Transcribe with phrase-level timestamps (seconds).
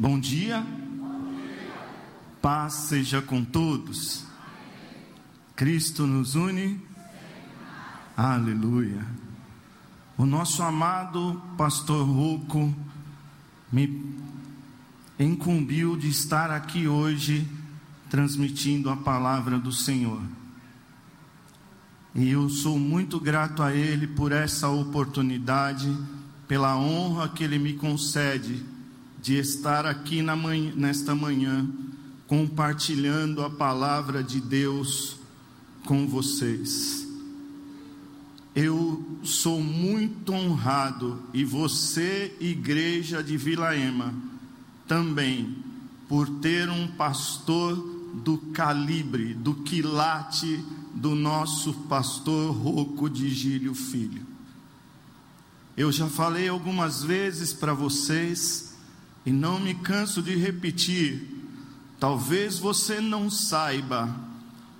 [0.00, 0.66] Bom dia.
[2.40, 4.24] Paz seja com todos.
[5.54, 6.80] Cristo nos une.
[8.16, 9.04] Aleluia.
[10.16, 12.74] O nosso amado pastor Ruco
[13.70, 14.16] me
[15.18, 17.46] incumbiu de estar aqui hoje
[18.08, 20.22] transmitindo a palavra do Senhor.
[22.14, 25.94] E eu sou muito grato a Ele por essa oportunidade,
[26.48, 28.69] pela honra que Ele me concede
[29.20, 31.68] de estar aqui manhã, nesta manhã,
[32.26, 35.16] compartilhando a palavra de Deus
[35.84, 37.06] com vocês.
[38.54, 44.12] Eu sou muito honrado, e você, igreja de Vila Ema,
[44.86, 45.56] também,
[46.08, 47.76] por ter um pastor
[48.24, 50.64] do calibre, do quilate
[50.94, 54.26] do nosso pastor Roco de Gílio Filho.
[55.76, 58.69] Eu já falei algumas vezes para vocês,
[59.24, 61.26] e não me canso de repetir,
[61.98, 64.14] talvez você não saiba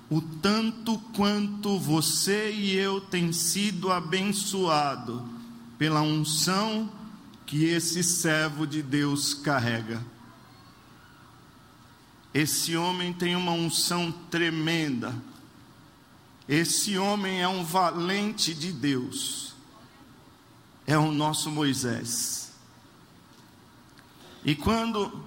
[0.09, 5.25] o tanto quanto você e eu tem sido abençoado
[5.77, 6.91] pela unção
[7.45, 10.03] que esse servo de Deus carrega.
[12.33, 15.13] Esse homem tem uma unção tremenda.
[16.47, 19.53] Esse homem é um valente de Deus.
[20.87, 22.40] É o nosso Moisés.
[24.43, 25.23] E quando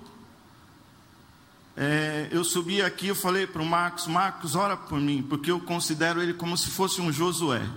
[1.77, 5.61] é, eu subi aqui, eu falei para o Marcos: Marcos, ora por mim, porque eu
[5.61, 7.69] considero ele como se fosse um Josué.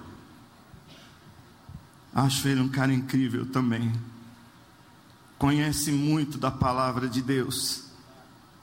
[2.14, 3.94] Acho ele um cara incrível também.
[5.38, 7.84] Conhece muito da palavra de Deus.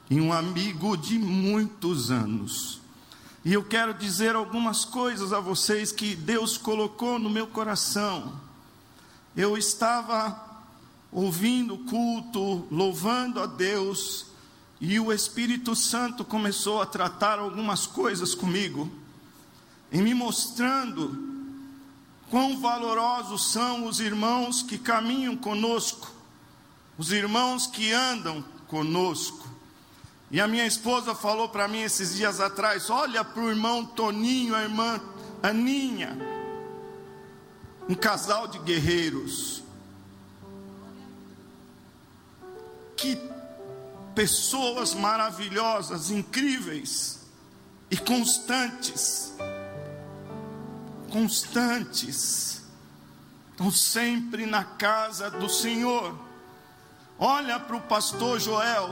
[0.09, 2.81] E um amigo de muitos anos.
[3.45, 8.39] E eu quero dizer algumas coisas a vocês que Deus colocou no meu coração.
[9.37, 10.44] Eu estava
[11.15, 14.25] ouvindo o culto, louvando a Deus
[14.81, 18.91] e o Espírito Santo começou a tratar algumas coisas comigo,
[19.89, 21.17] e me mostrando
[22.29, 26.11] quão valorosos são os irmãos que caminham conosco,
[26.97, 29.47] os irmãos que andam conosco.
[30.29, 34.53] E a minha esposa falou para mim esses dias atrás: olha para o irmão Toninho,
[34.53, 34.99] a irmã
[35.41, 36.17] Aninha,
[37.87, 39.64] um casal de guerreiros.
[43.05, 43.21] Que
[44.15, 47.19] pessoas maravilhosas, incríveis
[47.91, 49.31] e constantes.
[51.11, 52.63] Constantes.
[53.51, 56.17] Estão sempre na casa do Senhor.
[57.19, 58.89] Olha para o pastor Joel,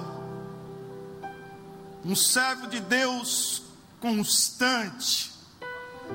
[2.05, 3.63] um servo de Deus
[3.99, 5.31] constante,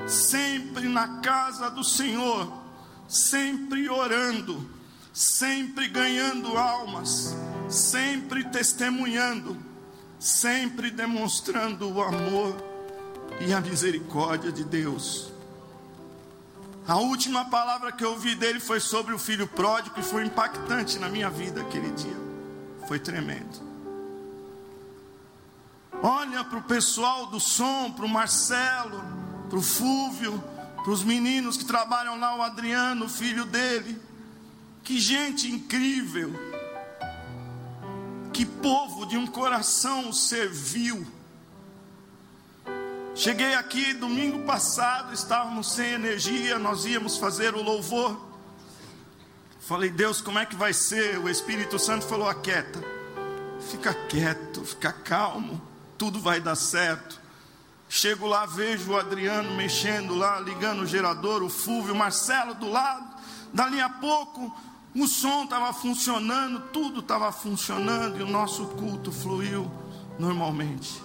[0.07, 2.63] sempre na casa do Senhor,
[3.09, 4.78] sempre orando,
[5.19, 7.35] sempre ganhando almas
[7.69, 9.57] sempre testemunhando,
[10.19, 12.57] sempre demonstrando o amor
[13.41, 15.31] e a misericórdia de Deus.
[16.87, 20.99] A última palavra que eu ouvi dele foi sobre o filho pródigo e foi impactante
[20.99, 22.17] na minha vida aquele dia.
[22.87, 23.69] Foi tremendo.
[26.03, 29.03] Olha para o pessoal do som, para o Marcelo,
[29.51, 30.43] para o Fúvio,
[30.83, 34.08] para os meninos que trabalham lá, o Adriano, o filho dele.
[34.89, 36.33] Que gente incrível
[38.33, 41.07] que povo de um coração servil.
[43.15, 48.19] Cheguei aqui domingo passado, estávamos sem energia, nós íamos fazer o louvor.
[49.61, 51.19] Falei, Deus, como é que vai ser?
[51.19, 52.83] O Espírito Santo falou: aquieta,
[53.71, 55.61] fica quieto, fica calmo,
[55.99, 57.21] tudo vai dar certo.
[57.91, 62.71] Chego lá, vejo o Adriano mexendo lá, ligando o gerador, o Fúvio, o Marcelo do
[62.71, 63.19] lado.
[63.53, 64.55] Dali a pouco,
[64.99, 69.71] o som estava funcionando, tudo estava funcionando e o nosso culto fluiu
[70.19, 71.01] normalmente.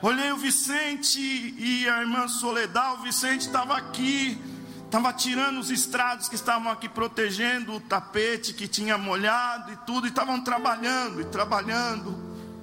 [0.00, 4.40] Olhei o Vicente e a irmã Soledad, o Vicente estava aqui,
[4.84, 10.06] estava tirando os estrados que estavam aqui protegendo o tapete que tinha molhado e tudo,
[10.06, 12.16] e estavam trabalhando e trabalhando,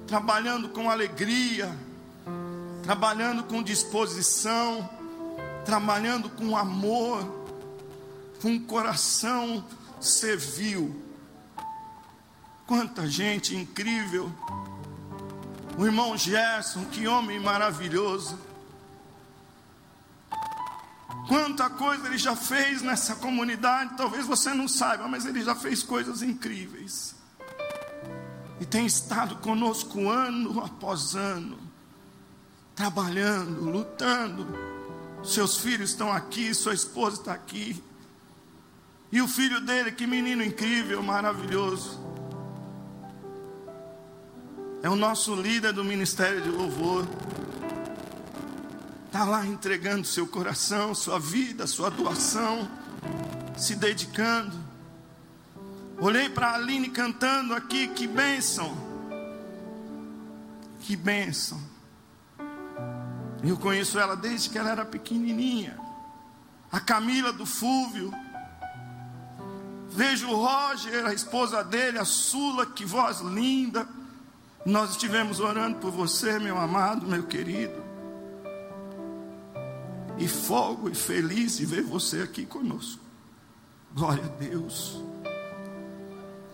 [0.06, 1.74] trabalhando com alegria,
[2.82, 4.88] trabalhando com disposição,
[5.64, 7.40] trabalhando com amor,
[8.42, 9.64] com coração
[10.00, 11.04] serviu.
[12.66, 14.32] Quanta gente incrível.
[15.76, 18.38] O irmão Gerson, que homem maravilhoso.
[21.28, 25.82] Quanta coisa ele já fez nessa comunidade, talvez você não saiba, mas ele já fez
[25.82, 27.14] coisas incríveis.
[28.60, 31.58] E tem estado conosco ano após ano,
[32.74, 34.46] trabalhando, lutando.
[35.22, 37.82] Seus filhos estão aqui, sua esposa está aqui.
[39.12, 41.98] E o filho dele, que menino incrível, maravilhoso.
[44.82, 47.06] é o nosso líder do ministério de louvor.
[49.06, 52.70] Está lá entregando seu coração, sua vida, sua doação,
[53.58, 54.56] se dedicando.
[55.98, 58.74] Olhei para a Aline cantando aqui, que bênção.
[60.80, 61.60] Que bênção.
[63.42, 65.78] Eu conheço ela desde que ela era pequenininha.
[66.72, 68.12] A Camila do Fúvio.
[69.90, 73.86] Vejo o Roger, a esposa dele, a Sula, que voz linda.
[74.64, 77.82] Nós estivemos orando por você, meu amado, meu querido.
[80.16, 83.02] E folgo e feliz de ver você aqui conosco.
[83.92, 85.02] Glória a Deus.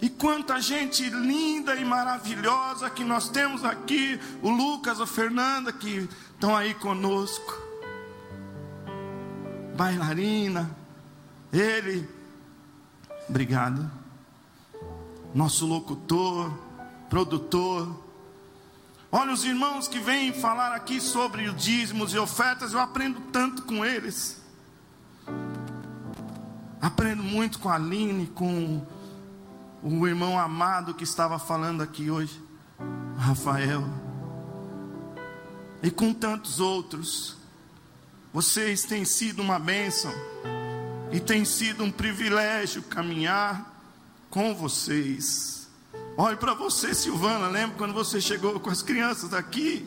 [0.01, 6.09] E quanta gente linda e maravilhosa que nós temos aqui, o Lucas, a Fernanda, que
[6.33, 7.61] estão aí conosco.
[9.77, 10.71] Bailarina,
[11.53, 12.09] ele,
[13.29, 13.91] obrigado.
[15.35, 16.51] Nosso locutor,
[17.11, 18.05] produtor.
[19.11, 23.63] Olha os irmãos que vêm falar aqui sobre os dízimos e ofertas, eu aprendo tanto
[23.63, 24.41] com eles.
[26.81, 28.85] Aprendo muito com a Aline, com
[29.83, 32.41] o irmão amado que estava falando aqui hoje,
[33.19, 33.85] Rafael,
[35.83, 37.37] e com tantos outros.
[38.33, 40.13] Vocês têm sido uma bênção
[41.11, 43.75] e tem sido um privilégio caminhar
[44.31, 45.69] com vocês.
[46.17, 47.49] Olhe para você, Silvana.
[47.49, 49.87] Lembra quando você chegou com as crianças aqui?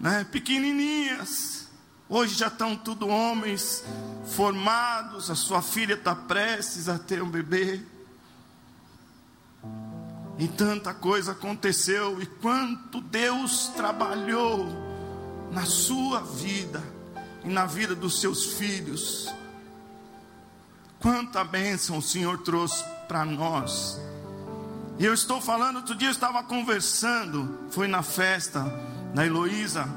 [0.00, 0.24] Né?
[0.30, 1.68] Pequenininhas.
[2.08, 3.84] Hoje já estão tudo homens
[4.26, 5.30] formados.
[5.30, 7.80] A sua filha está prestes a ter um bebê.
[10.38, 12.20] E tanta coisa aconteceu.
[12.20, 14.66] E quanto Deus trabalhou
[15.52, 16.82] na sua vida
[17.44, 19.32] e na vida dos seus filhos.
[21.02, 24.00] Quanta bênção o Senhor trouxe para nós.
[25.00, 28.62] E eu estou falando, outro dia eu estava conversando, foi na festa
[29.12, 29.88] da Heloísa,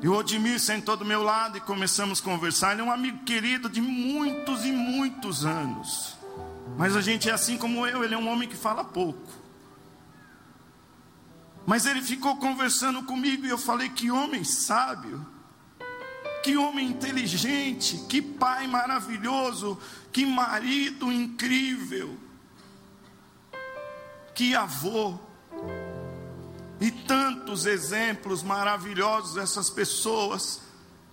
[0.00, 2.72] e o Odimir sentou do meu lado e começamos a conversar.
[2.72, 6.16] Ele é um amigo querido de muitos e muitos anos.
[6.76, 9.30] Mas a gente é assim como eu, ele é um homem que fala pouco.
[11.66, 15.24] Mas ele ficou conversando comigo e eu falei: que homem sábio,
[16.42, 19.78] que homem inteligente, que pai maravilhoso,
[20.12, 22.18] que marido incrível
[24.34, 25.18] que avô.
[26.80, 30.62] E tantos exemplos maravilhosos essas pessoas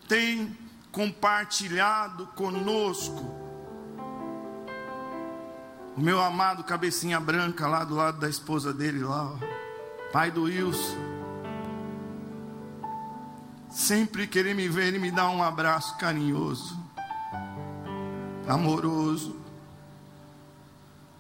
[0.08, 0.58] têm
[0.92, 3.24] compartilhado conosco.
[5.96, 10.44] O meu amado cabecinha branca lá do lado da esposa dele lá, ó, pai do
[10.44, 11.19] Wilson.
[13.70, 16.78] Sempre que ele me vê, ele me dá um abraço carinhoso,
[18.48, 19.38] amoroso.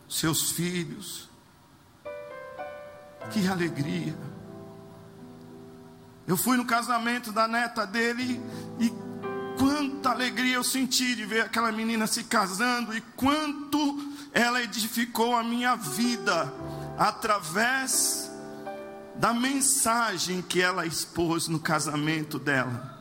[0.10, 1.30] Seus filhos,
[3.32, 4.18] que alegria.
[6.28, 8.42] Eu fui no casamento da neta dele
[8.80, 8.92] e
[9.58, 14.00] quanta alegria eu senti de ver aquela menina se casando e quanto
[14.34, 16.52] ela edificou a minha vida
[16.98, 18.29] através
[19.20, 22.98] da mensagem que ela expôs no casamento dela.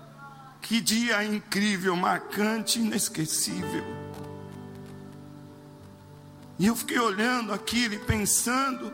[0.61, 3.85] Que dia incrível, marcante, inesquecível.
[6.59, 8.93] E eu fiquei olhando aquilo e pensando,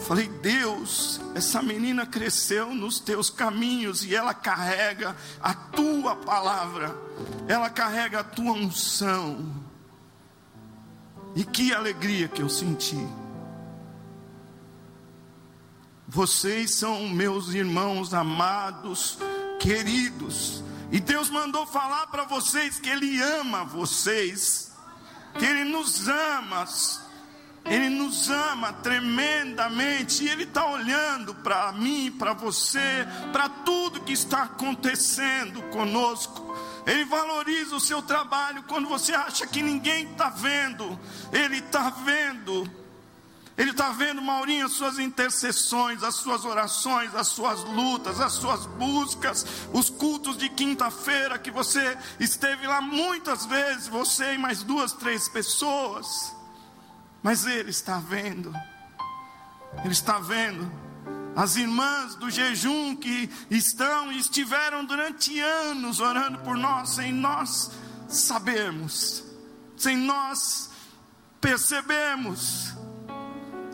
[0.00, 6.96] Falei, Deus, essa menina cresceu nos teus caminhos e ela carrega a tua palavra,
[7.46, 9.62] ela carrega a tua unção.
[11.36, 12.98] E que alegria que eu senti.
[16.06, 19.18] Vocês são meus irmãos amados,
[19.58, 24.72] queridos, e Deus mandou falar para vocês que Ele ama vocês,
[25.38, 26.66] que Ele nos ama
[27.64, 34.12] ele nos ama tremendamente e Ele está olhando para mim, para você, para tudo que
[34.12, 36.56] está acontecendo conosco.
[36.86, 40.98] Ele valoriza o seu trabalho quando você acha que ninguém está vendo,
[41.32, 42.81] Ele está vendo.
[43.56, 48.64] Ele está vendo, Maurinho, as suas intercessões, as suas orações, as suas lutas, as suas
[48.64, 54.92] buscas, os cultos de quinta-feira que você esteve lá muitas vezes, você e mais duas,
[54.92, 56.34] três pessoas.
[57.22, 58.54] Mas Ele está vendo,
[59.84, 60.72] Ele está vendo
[61.36, 67.70] as irmãs do jejum que estão e estiveram durante anos orando por nós, sem nós
[68.08, 69.24] sabermos,
[69.76, 70.70] sem nós
[71.40, 72.74] percebermos.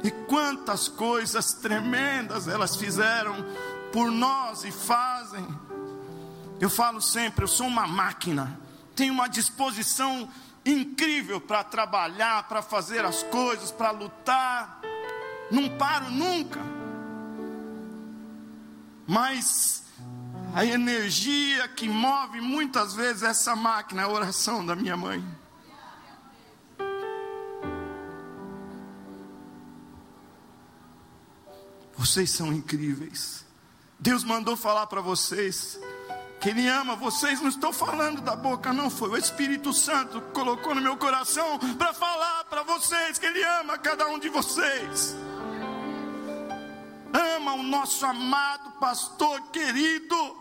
[0.03, 3.35] E quantas coisas tremendas elas fizeram
[3.93, 5.47] por nós e fazem.
[6.61, 8.59] Eu falo sempre, eu sou uma máquina,
[8.95, 10.29] tenho uma disposição
[10.65, 14.81] incrível para trabalhar, para fazer as coisas, para lutar.
[15.51, 16.61] Não paro nunca.
[19.07, 19.85] Mas
[20.55, 25.25] a energia que move muitas vezes essa máquina é a oração da minha mãe.
[31.99, 33.45] Vocês são incríveis.
[33.99, 35.81] Deus mandou falar para vocês
[36.41, 37.41] que Ele ama vocês.
[37.41, 38.89] Não estou falando da boca, não.
[38.89, 43.43] Foi o Espírito Santo que colocou no meu coração para falar para vocês que Ele
[43.43, 45.17] ama cada um de vocês.
[47.13, 50.37] Ama o nosso amado pastor querido,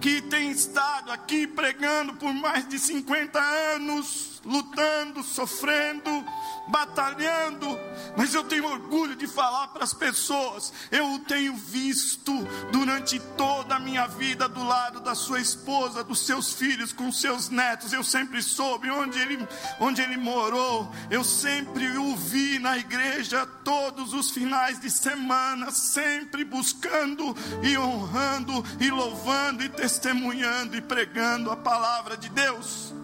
[0.00, 3.40] que tem estado aqui pregando por mais de 50
[3.74, 6.24] anos, lutando, sofrendo
[6.68, 7.78] batalhando,
[8.16, 10.72] mas eu tenho orgulho de falar para as pessoas.
[10.90, 12.32] Eu o tenho visto
[12.72, 17.48] durante toda a minha vida do lado da sua esposa, dos seus filhos, com seus
[17.48, 17.92] netos.
[17.92, 19.46] Eu sempre soube onde ele,
[19.78, 20.90] onde ele morou.
[21.10, 28.64] Eu sempre o vi na igreja todos os finais de semana, sempre buscando e honrando
[28.80, 32.96] e louvando e testemunhando e pregando a palavra de Deus.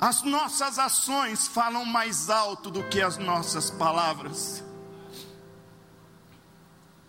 [0.00, 4.62] As nossas ações falam mais alto do que as nossas palavras.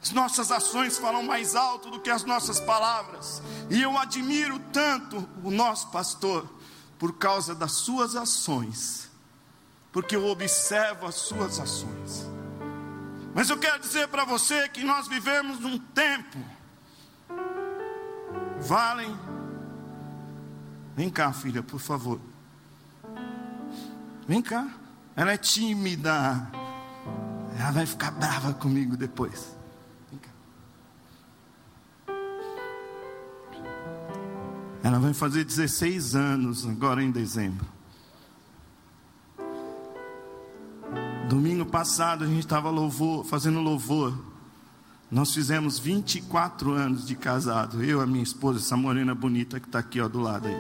[0.01, 3.43] As nossas ações falam mais alto do que as nossas palavras.
[3.69, 6.49] E eu admiro tanto o nosso pastor
[6.97, 9.09] por causa das suas ações,
[9.91, 12.25] porque eu observo as suas ações.
[13.35, 16.37] Mas eu quero dizer para você que nós vivemos num tempo.
[18.61, 19.17] Valem.
[20.95, 22.19] Vem cá, filha, por favor.
[24.29, 24.69] Vem cá.
[25.15, 26.47] Ela é tímida.
[27.57, 29.57] Ela vai ficar brava comigo depois.
[30.11, 30.29] Vem cá.
[34.83, 37.65] Ela vai fazer 16 anos agora em dezembro.
[41.27, 44.15] Domingo passado a gente estava louvor, fazendo louvor.
[45.09, 47.83] Nós fizemos 24 anos de casado.
[47.83, 50.55] Eu, a minha esposa, essa morena bonita que está aqui ó, do lado aí.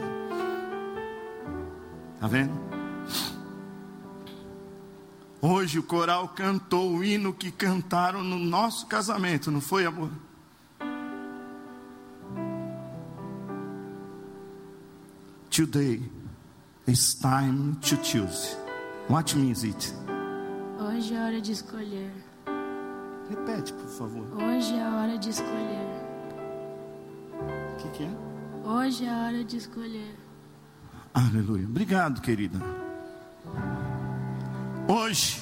[2.19, 2.79] Tá vendo?
[5.41, 10.11] Hoje o coral cantou o hino que cantaram no nosso casamento, não foi, amor?
[15.49, 16.01] Today
[16.87, 18.57] is time to choose.
[19.09, 19.93] What means it?
[20.77, 22.11] Hoje é hora de escolher.
[23.29, 24.27] Repete, por favor.
[24.43, 25.87] Hoje é a hora de escolher.
[27.73, 28.69] O que, que é?
[28.69, 30.15] Hoje é a hora de escolher.
[31.13, 31.65] Aleluia.
[31.65, 32.59] Obrigado, querida.
[34.91, 35.39] Hoje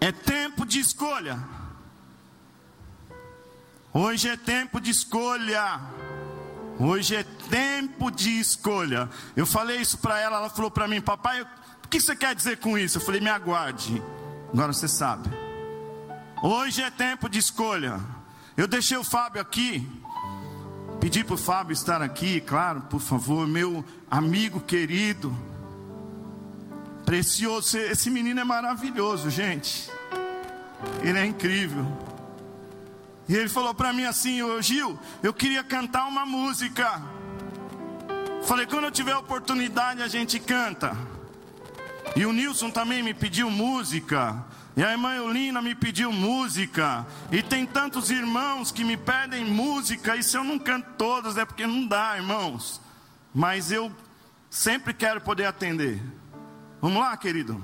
[0.00, 1.36] é tempo de escolha.
[3.92, 5.80] Hoje é tempo de escolha.
[6.78, 9.10] Hoje é tempo de escolha.
[9.34, 12.58] Eu falei isso para ela, ela falou para mim, papai, o que você quer dizer
[12.58, 12.98] com isso?
[12.98, 14.00] Eu falei, me aguarde.
[14.52, 15.28] Agora você sabe.
[16.40, 17.98] Hoje é tempo de escolha.
[18.56, 19.84] Eu deixei o Fábio aqui.
[21.00, 25.36] Pedi para o Fábio estar aqui, claro, por favor, meu amigo querido.
[27.06, 29.88] Precioso, esse menino é maravilhoso, gente.
[31.02, 31.86] Ele é incrível.
[33.28, 37.00] E ele falou para mim assim: Ô Gil, eu queria cantar uma música.
[38.44, 40.96] Falei, quando eu tiver oportunidade a gente canta.
[42.16, 44.44] E o Nilson também me pediu música.
[44.76, 47.06] E a irmã Eulina me pediu música.
[47.30, 50.16] E tem tantos irmãos que me pedem música.
[50.16, 52.80] E se eu não canto todas é porque não dá, irmãos.
[53.32, 53.92] Mas eu
[54.50, 56.02] sempre quero poder atender.
[56.80, 57.62] Vamos lá, querido.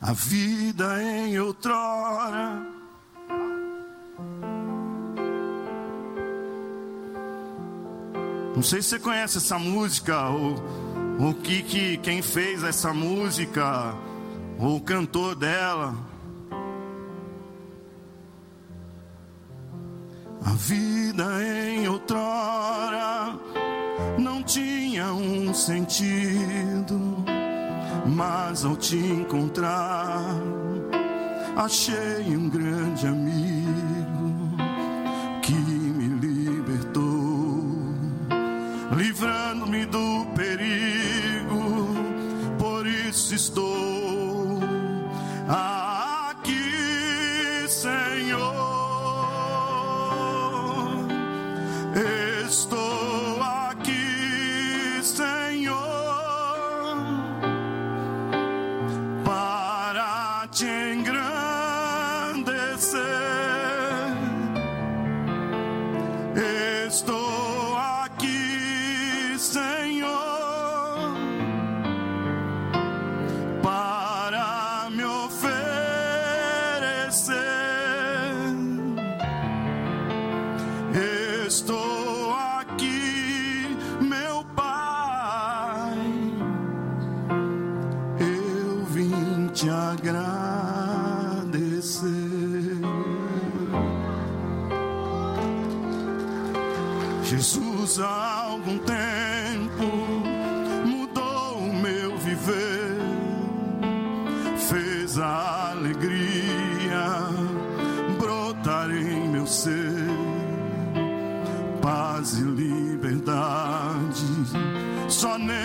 [0.00, 2.62] A vida em outrora.
[8.54, 10.54] Não sei se você conhece essa música, ou
[11.18, 13.94] o que, que quem fez essa música,
[14.58, 15.96] ou o cantor dela.
[20.44, 23.38] A vida em outrora
[24.18, 26.73] não tinha um sentido
[28.14, 30.22] mas ao te encontrar,
[31.56, 33.53] achei um grande amigo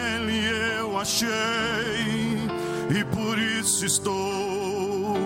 [0.09, 1.29] nele eu achei
[2.89, 5.17] e por isso estou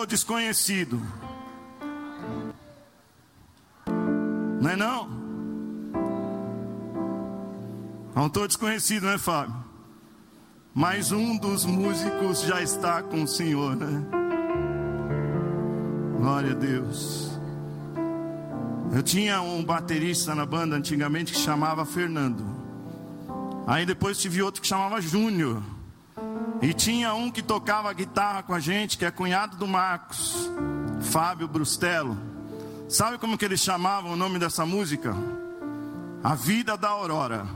[0.00, 1.02] Autor desconhecido.
[4.58, 5.10] Não é não?
[8.14, 9.54] Autor desconhecido, não é Fábio?
[10.74, 14.02] Mas um dos músicos já está com o Senhor, né?
[16.16, 17.38] Glória a Deus.
[18.94, 22.42] Eu tinha um baterista na banda antigamente que chamava Fernando.
[23.66, 25.62] Aí depois tive outro que chamava Júnior.
[26.62, 30.50] E tinha um que tocava guitarra com a gente, que é cunhado do Marcos,
[31.00, 32.18] Fábio Brustelo.
[32.86, 35.14] Sabe como que eles chamavam o nome dessa música?
[36.22, 37.46] A Vida da Aurora.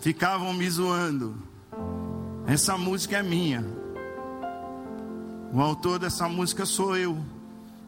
[0.00, 1.36] Ficavam me zoando.
[2.46, 3.64] Essa música é minha.
[5.52, 7.16] O autor dessa música sou eu.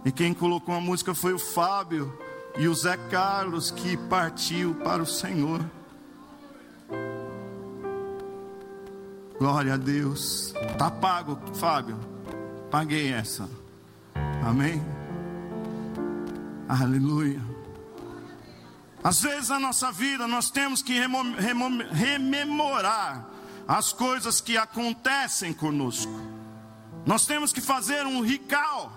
[0.04, 2.16] E quem colocou a música foi o Fábio
[2.56, 5.64] e o Zé Carlos, que partiu para o Senhor.
[9.38, 10.52] Glória a Deus.
[10.76, 11.96] Tá pago, Fábio.
[12.70, 13.48] Paguei essa.
[14.44, 14.84] Amém.
[16.68, 17.40] Aleluia.
[19.02, 20.94] Às vezes na nossa vida nós temos que
[21.92, 23.26] rememorar
[23.66, 26.12] as coisas que acontecem conosco.
[27.06, 28.92] Nós temos que fazer um recall.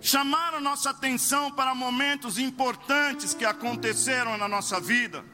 [0.00, 5.24] Chamar a nossa atenção para momentos importantes que aconteceram na nossa vida.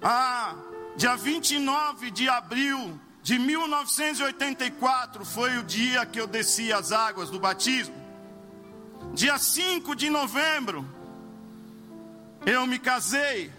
[0.00, 0.54] Ah,
[0.96, 7.40] dia 29 de abril de 1984 foi o dia que eu desci as águas do
[7.40, 7.94] batismo.
[9.14, 10.86] Dia 5 de novembro,
[12.44, 13.50] eu me casei.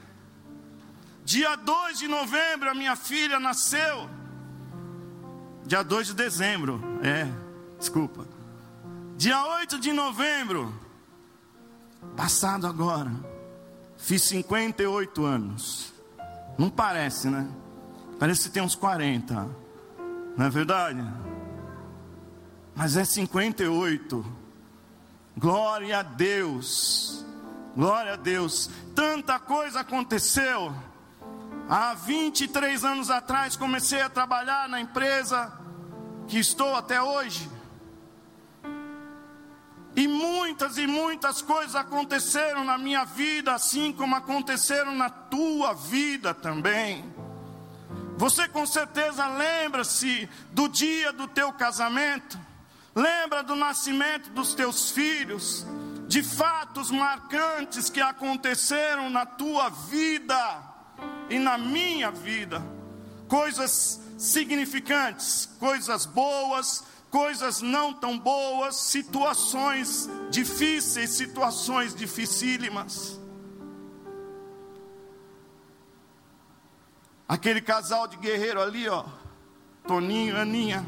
[1.24, 4.08] Dia 2 de novembro, a minha filha nasceu.
[5.66, 7.28] Dia 2 de dezembro, é,
[7.80, 8.28] desculpa.
[9.18, 10.72] Dia 8 de novembro,
[12.16, 13.12] passado agora,
[13.98, 15.95] fiz 58 anos.
[16.58, 17.48] Não parece, né?
[18.20, 19.48] Parece que tem uns 40.
[20.38, 21.04] Não é verdade?
[22.76, 24.26] Mas é 58.
[25.38, 27.26] Glória a Deus.
[27.76, 28.70] Glória a Deus.
[28.94, 30.74] Tanta coisa aconteceu.
[31.68, 35.52] Há 23 anos atrás comecei a trabalhar na empresa
[36.28, 37.50] que estou até hoje.
[39.96, 46.34] E muitas e muitas coisas aconteceram na minha vida, assim como aconteceram na tua vida
[46.34, 47.14] também.
[48.18, 52.38] Você com certeza lembra-se do dia do teu casamento,
[52.94, 55.66] lembra do nascimento dos teus filhos,
[56.08, 60.64] de fatos marcantes que aconteceram na tua vida
[61.30, 62.62] e na minha vida,
[63.28, 73.20] coisas significantes, coisas boas, coisas não tão boas, situações difíceis, situações dificílimas.
[77.28, 79.06] Aquele casal de guerreiro ali, ó,
[79.88, 80.86] Toninho e Aninha,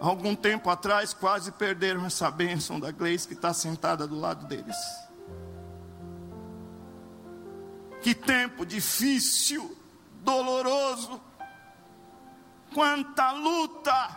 [0.00, 4.76] algum tempo atrás quase perderam essa bênção da Gleice que está sentada do lado deles.
[8.00, 9.76] Que tempo difícil,
[10.22, 11.20] doloroso,
[12.74, 14.08] quanta luta,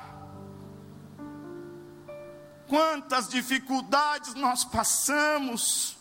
[2.67, 5.95] quantas dificuldades nós passamos.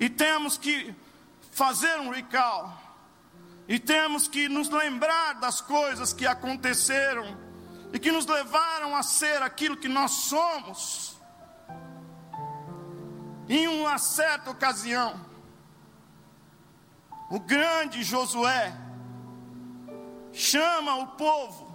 [0.00, 0.94] e temos que
[1.50, 2.72] fazer um recall,
[3.66, 7.36] e temos que nos lembrar das coisas que aconteceram
[7.92, 11.18] e que nos levaram a ser aquilo que nós somos.
[13.48, 15.20] Em uma certa ocasião,
[17.30, 18.72] o grande Josué
[20.32, 21.67] chama o povo,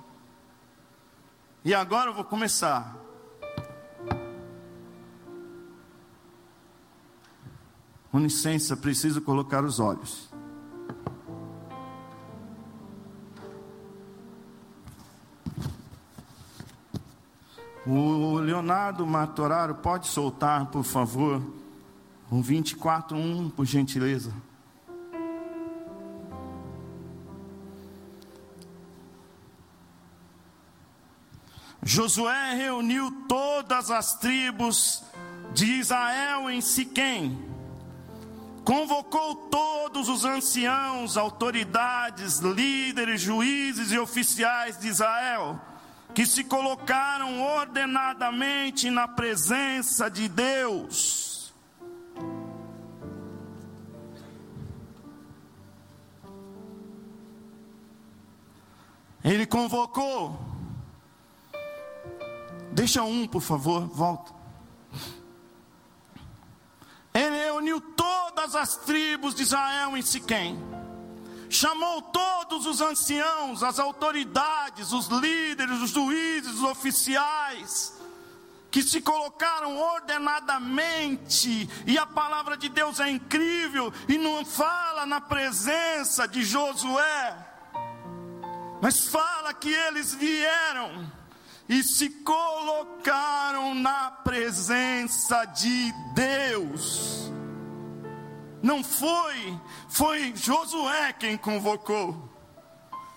[1.63, 2.95] e agora eu vou começar.
[8.12, 10.32] Com licença, preciso colocar os olhos.
[17.86, 21.41] O Leonardo Matoraro pode soltar, por favor,
[22.32, 24.34] o 24.1, por gentileza.
[31.85, 35.03] Josué reuniu todas as tribos
[35.53, 37.37] de Israel em Siquém,
[38.63, 45.59] convocou todos os anciãos, autoridades, líderes, juízes e oficiais de Israel,
[46.13, 51.53] que se colocaram ordenadamente na presença de Deus.
[59.23, 60.52] Ele convocou
[62.73, 64.33] Deixa um, por favor, volta.
[67.13, 70.59] Ele reuniu todas as tribos de Israel em Siquém.
[71.49, 77.93] Chamou todos os anciãos, as autoridades, os líderes, os juízes, os oficiais,
[78.71, 85.21] que se colocaram ordenadamente, e a palavra de Deus é incrível, e não fala na
[85.21, 87.38] presença de Josué,
[88.81, 91.22] mas fala que eles vieram
[91.67, 97.32] e se colocaram na presença de Deus.
[98.62, 102.32] Não foi, foi Josué quem convocou.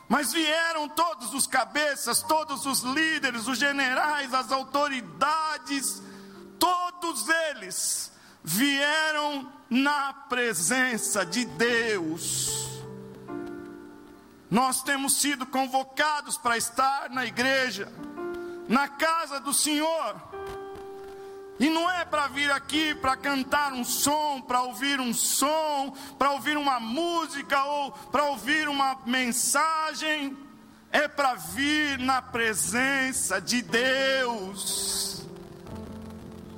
[0.09, 6.01] Mas vieram todos os cabeças, todos os líderes, os generais, as autoridades,
[6.59, 12.67] todos eles vieram na presença de Deus.
[14.49, 17.93] Nós temos sido convocados para estar na igreja
[18.69, 20.17] na casa do Senhor.
[21.59, 26.33] E não é para vir aqui para cantar um som, para ouvir um som, para
[26.33, 30.37] ouvir uma música ou para ouvir uma mensagem.
[30.93, 35.25] É para vir na presença de Deus.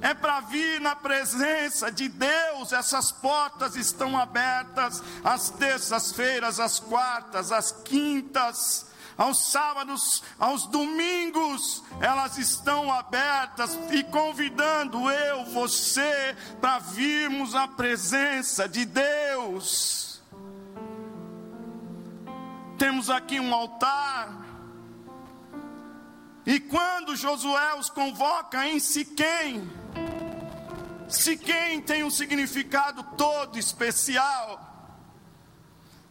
[0.01, 2.73] É para vir na presença de Deus.
[2.73, 8.89] Essas portas estão abertas às terças-feiras, às quartas, às quintas
[9.19, 18.69] aos sábados, aos domingos, elas estão abertas e convidando eu, você, para virmos à presença
[18.69, 20.23] de Deus.
[22.79, 24.47] Temos aqui um altar.
[26.47, 29.69] E quando Josué os convoca em Siquém,
[31.09, 34.65] Siquém tem um significado todo especial.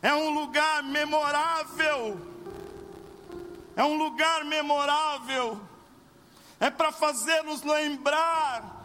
[0.01, 2.36] É um lugar memorável
[3.77, 5.61] é um lugar memorável,
[6.59, 8.75] é para fazer-nos lembrar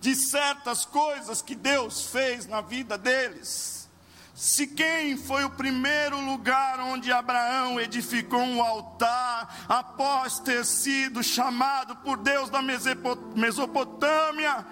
[0.00, 3.88] de certas coisas que Deus fez na vida deles.
[4.34, 11.94] Se quem foi o primeiro lugar onde Abraão edificou um altar após ter sido chamado
[11.96, 14.66] por Deus da Mesopotâmia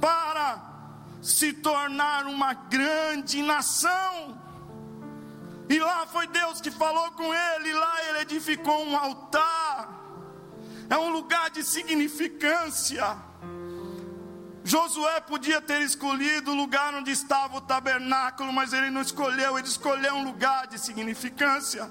[0.00, 0.62] para
[1.20, 4.43] se tornar uma grande nação.
[5.68, 9.88] E lá foi Deus que falou com ele, e lá ele edificou um altar.
[10.90, 13.16] É um lugar de significância.
[14.62, 19.68] Josué podia ter escolhido o lugar onde estava o tabernáculo, mas ele não escolheu, ele
[19.68, 21.90] escolheu um lugar de significância.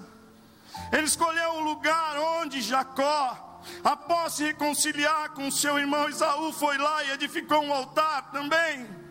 [0.92, 7.04] Ele escolheu um lugar onde Jacó, após se reconciliar com seu irmão Isaú, foi lá
[7.04, 9.03] e edificou um altar também.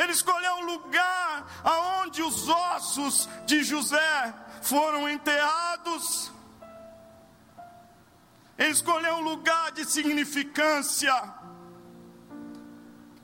[0.00, 6.30] Ele escolheu um lugar aonde os ossos de José foram enterrados.
[8.56, 11.12] Ele escolheu um lugar de significância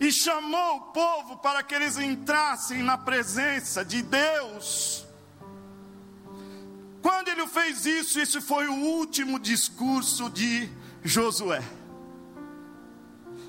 [0.01, 5.07] e chamou o povo para que eles entrassem na presença de Deus.
[7.01, 10.69] Quando ele fez isso, esse foi o último discurso de
[11.05, 11.63] Josué.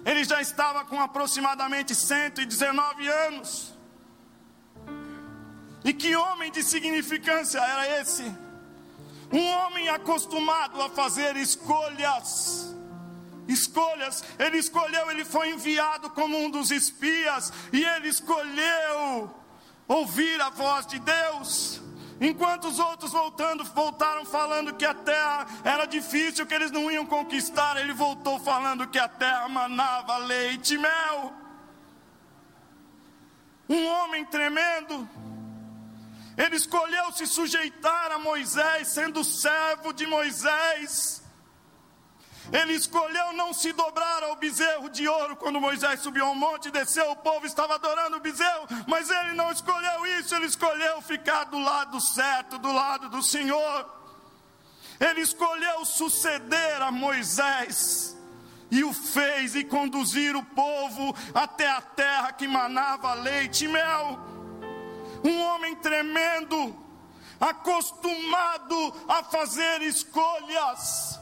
[0.05, 3.73] Ele já estava com aproximadamente 119 anos.
[5.83, 8.23] E que homem de significância era esse?
[9.33, 12.75] Um homem acostumado a fazer escolhas
[13.47, 14.23] escolhas.
[14.39, 19.29] Ele escolheu, ele foi enviado como um dos espias, e ele escolheu
[19.87, 21.81] ouvir a voz de Deus.
[22.19, 27.06] Enquanto os outros voltando, voltaram falando que a terra era difícil, que eles não iam
[27.06, 31.34] conquistar, ele voltou falando que a terra manava leite e mel.
[33.67, 35.10] Um homem tremendo,
[36.38, 41.24] ele escolheu se sujeitar a Moisés, sendo servo de Moisés.
[42.51, 46.71] Ele escolheu não se dobrar ao bezerro de ouro quando Moisés subiu ao monte e
[46.71, 51.45] desceu, o povo estava adorando o bezerro, mas ele não escolheu isso, ele escolheu ficar
[51.45, 53.93] do lado certo, do lado do Senhor.
[54.99, 58.15] Ele escolheu suceder a Moisés
[58.71, 64.19] e o fez e conduzir o povo até a terra que manava leite e mel.
[65.23, 66.75] Um homem tremendo,
[67.39, 71.19] acostumado a fazer escolhas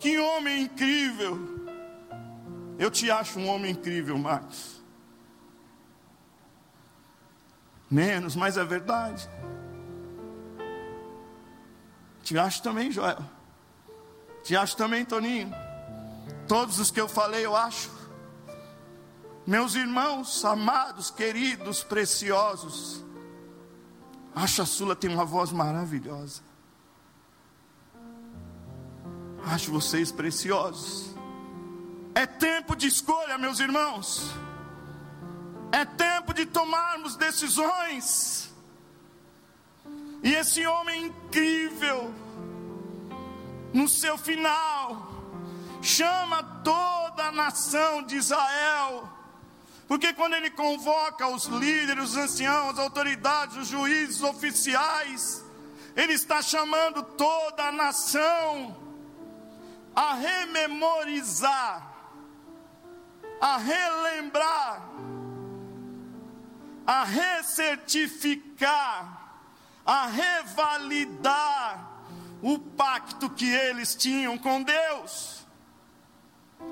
[0.00, 1.38] Que homem incrível!
[2.78, 4.80] Eu te acho um homem incrível, Marcos.
[7.90, 9.28] Menos, mas é verdade.
[12.22, 13.18] Te acho também, Joel.
[14.42, 15.52] Te acho também, Toninho.
[16.48, 17.90] Todos os que eu falei, eu acho.
[19.46, 23.04] Meus irmãos, amados, queridos, preciosos.
[24.34, 26.49] Acho a Sula tem uma voz maravilhosa.
[29.46, 31.14] Acho vocês preciosos.
[32.14, 34.30] É tempo de escolha, meus irmãos.
[35.72, 38.52] É tempo de tomarmos decisões.
[40.22, 42.12] E esse homem incrível,
[43.72, 45.10] no seu final,
[45.80, 49.08] chama toda a nação de Israel.
[49.88, 55.44] Porque quando ele convoca os líderes, os anciãos, as autoridades, os juízes, os oficiais,
[55.96, 58.89] ele está chamando toda a nação
[60.00, 61.92] a rememorizar,
[63.38, 64.88] a relembrar,
[66.86, 69.34] a recertificar,
[69.84, 71.86] a revalidar
[72.40, 75.46] o pacto que eles tinham com Deus,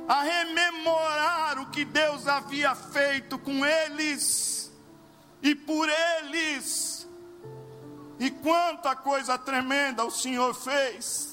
[0.09, 4.73] a rememorar o que Deus havia feito com eles
[5.43, 7.07] e por eles,
[8.19, 11.28] e quanta coisa tremenda o Senhor fez.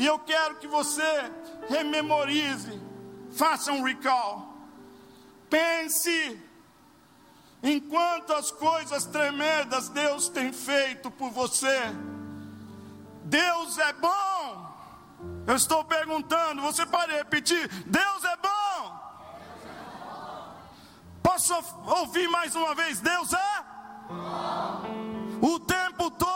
[0.00, 1.30] E eu quero que você
[1.68, 2.80] rememorize,
[3.32, 4.56] faça um recall.
[5.50, 6.40] Pense
[7.62, 11.78] em quantas coisas tremendas Deus tem feito por você.
[13.24, 14.74] Deus é bom.
[15.46, 19.00] Eu estou perguntando, você pode repetir: Deus é bom.
[21.22, 21.52] Posso
[21.98, 23.02] ouvir mais uma vez?
[23.02, 23.64] Deus é?
[25.42, 26.29] O tempo todo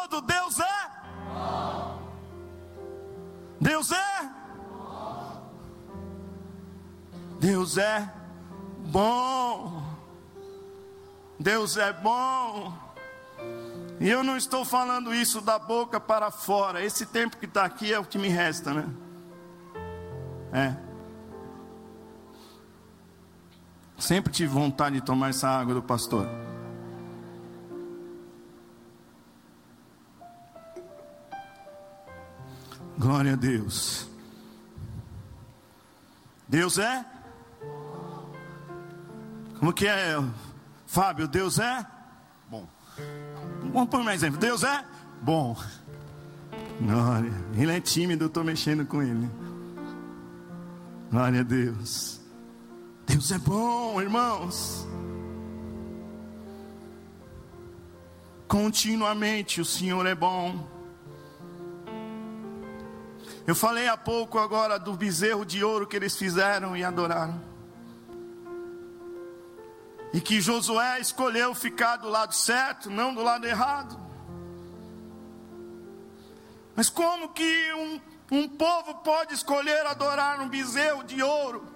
[3.74, 4.30] Deus é.
[7.40, 8.12] Deus é
[8.86, 9.82] bom.
[11.40, 12.72] Deus é bom.
[13.98, 16.84] E eu não estou falando isso da boca para fora.
[16.84, 18.88] Esse tempo que está aqui é o que me resta, né?
[20.52, 20.76] É.
[23.98, 26.28] Sempre tive vontade de tomar essa água do pastor.
[32.98, 34.08] Glória a Deus.
[36.48, 37.04] Deus é?
[39.58, 40.22] Como que é,
[40.86, 41.26] Fábio?
[41.26, 41.86] Deus é?
[42.48, 42.68] Bom.
[43.72, 44.38] Vamos pôr mais exemplo.
[44.38, 44.84] Deus é?
[45.22, 45.56] Bom.
[46.80, 47.32] Glória.
[47.56, 49.28] Ele é tímido, eu estou mexendo com ele.
[51.10, 52.20] Glória a Deus.
[53.06, 54.86] Deus é bom, irmãos.
[58.46, 60.73] Continuamente o Senhor é bom.
[63.46, 67.42] Eu falei há pouco agora do bezerro de ouro que eles fizeram e adoraram.
[70.14, 74.00] E que Josué escolheu ficar do lado certo, não do lado errado.
[76.74, 81.68] Mas como que um, um povo pode escolher adorar um bezerro de ouro,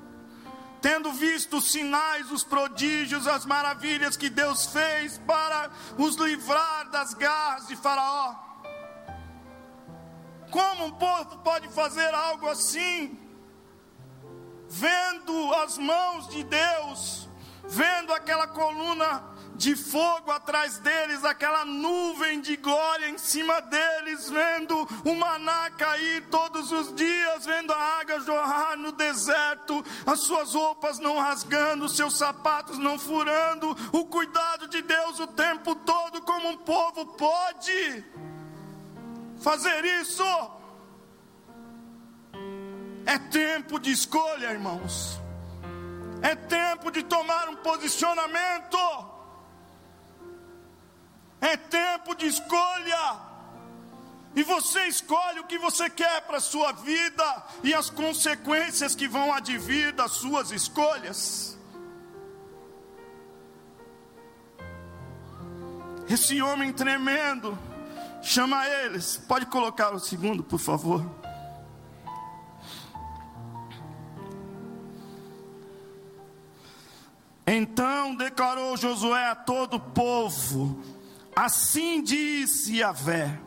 [0.80, 7.12] tendo visto os sinais, os prodígios, as maravilhas que Deus fez para os livrar das
[7.12, 8.47] garras de Faraó?
[10.50, 13.18] Como um povo pode fazer algo assim?
[14.68, 17.28] Vendo as mãos de Deus,
[17.64, 24.88] vendo aquela coluna de fogo atrás deles, aquela nuvem de glória em cima deles, vendo
[25.04, 31.00] o maná cair todos os dias, vendo a água jorrar no deserto, as suas roupas
[31.00, 36.50] não rasgando, os seus sapatos não furando, o cuidado de Deus o tempo todo, como
[36.50, 38.04] um povo pode
[39.40, 40.24] fazer isso.
[43.06, 45.18] É tempo de escolha, irmãos.
[46.22, 48.78] É tempo de tomar um posicionamento.
[51.40, 53.28] É tempo de escolha.
[54.34, 59.08] E você escolhe o que você quer para a sua vida e as consequências que
[59.08, 61.56] vão advir das suas escolhas.
[66.08, 67.58] Esse homem tremendo,
[68.22, 69.16] chama eles.
[69.28, 71.04] Pode colocar o segundo, por favor.
[77.46, 80.82] Então declarou Josué a todo o povo:
[81.34, 83.38] Assim disse Yahvé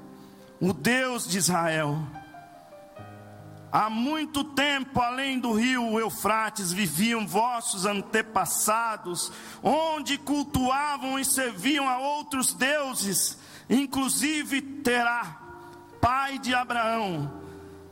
[0.60, 1.98] o Deus de Israel.
[3.72, 9.32] Há muito tempo, além do rio Eufrates, viviam vossos antepassados,
[9.64, 13.38] onde cultuavam e serviam a outros deuses,
[13.72, 15.38] inclusive Terá,
[16.02, 17.32] pai de Abraão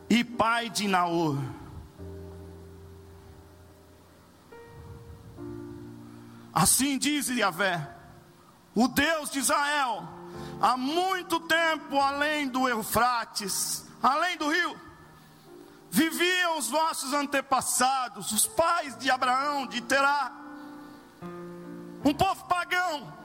[0.10, 1.38] e pai de Naor.
[6.54, 7.96] Assim diz Yahvé,
[8.76, 10.04] o Deus de Israel,
[10.60, 14.78] há muito tempo além do Eufrates, além do rio,
[15.90, 20.34] viviam os vossos antepassados, os pais de Abraão, de Terá,
[22.04, 23.19] um povo pagão,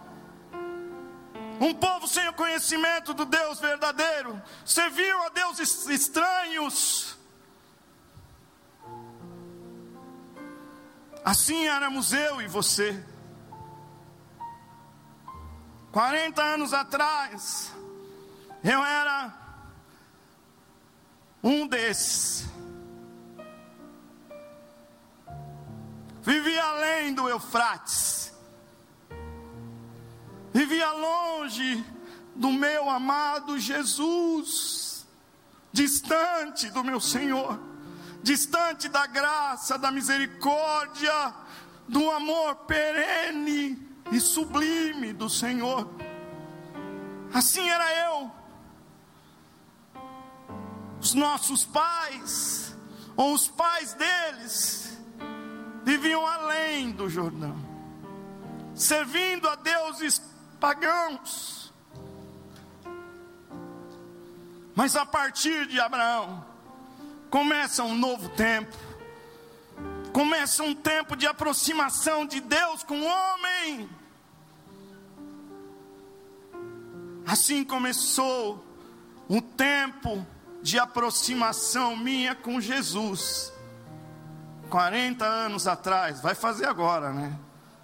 [1.60, 7.16] um povo sem o conhecimento do Deus verdadeiro, serviam a deuses estranhos.
[11.24, 13.02] Assim éramos eu e você.
[15.92, 17.72] 40 anos atrás,
[18.64, 19.32] eu era
[21.42, 22.46] um desses.
[26.20, 28.33] Vivia além do Eufrates.
[30.54, 31.84] Vivia longe
[32.36, 35.04] do meu amado Jesus,
[35.72, 37.58] distante do meu Senhor,
[38.22, 41.34] distante da graça, da misericórdia,
[41.88, 45.90] do amor perene e sublime do Senhor.
[47.32, 48.30] Assim era eu.
[51.00, 52.76] Os nossos pais,
[53.16, 54.96] ou os pais deles,
[55.82, 57.56] viviam além do Jordão,
[58.72, 60.32] servindo a deuses
[60.64, 61.70] pagãos.
[64.74, 66.42] Mas a partir de Abraão,
[67.28, 68.74] começa um novo tempo
[70.10, 73.90] começa um tempo de aproximação de Deus com o homem.
[77.26, 78.64] Assim começou
[79.28, 80.24] um tempo
[80.62, 83.52] de aproximação minha com Jesus.
[84.70, 87.36] 40 anos atrás, vai fazer agora, né?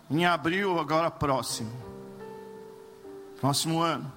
[0.09, 1.90] Em abril, agora próximo.
[3.41, 4.13] Próximo ano.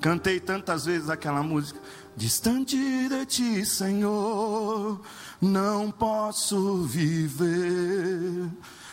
[0.00, 1.80] Cantei tantas vezes aquela música.
[2.16, 2.76] Distante
[3.08, 5.00] de ti, Senhor,
[5.40, 8.48] não posso viver,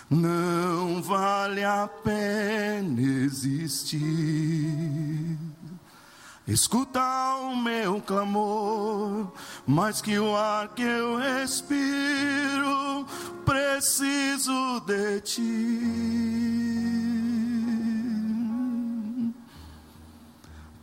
[0.10, 4.02] não vale a pena existir.
[6.52, 7.02] Escuta
[7.44, 9.32] o meu clamor,
[9.66, 13.06] mais que o ar que eu respiro,
[13.46, 16.52] preciso de ti.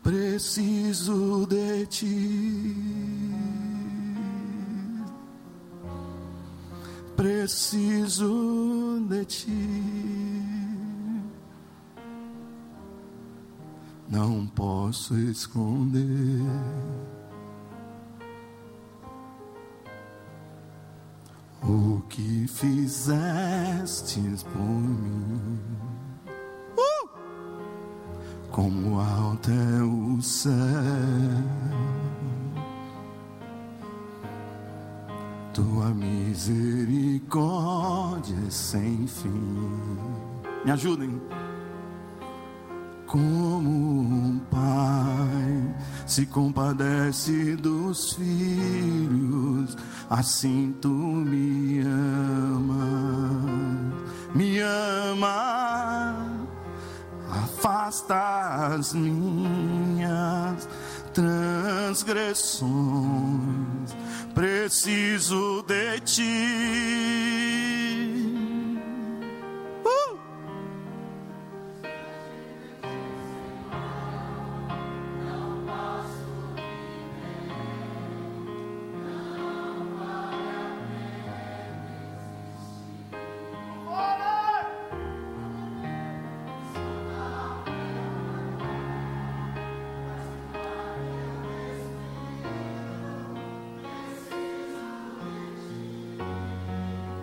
[0.08, 2.74] preciso de ti.
[7.14, 10.37] Preciso de ti.
[14.08, 16.40] Não posso esconder.
[21.62, 25.58] O que fizestes por mim
[28.58, 30.52] como alto é o céu.
[35.54, 39.70] Tua misericórdia é sem fim.
[40.64, 41.22] Me ajudem.
[43.08, 45.74] Como um pai
[46.06, 49.76] se compadece dos filhos,
[50.08, 52.74] assim tu me amas,
[54.34, 56.38] me amas
[57.30, 60.68] afasta as minhas
[61.12, 62.68] transgressões.
[64.34, 67.28] Preciso de ti.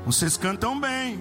[0.05, 1.19] Vocês cantam bem.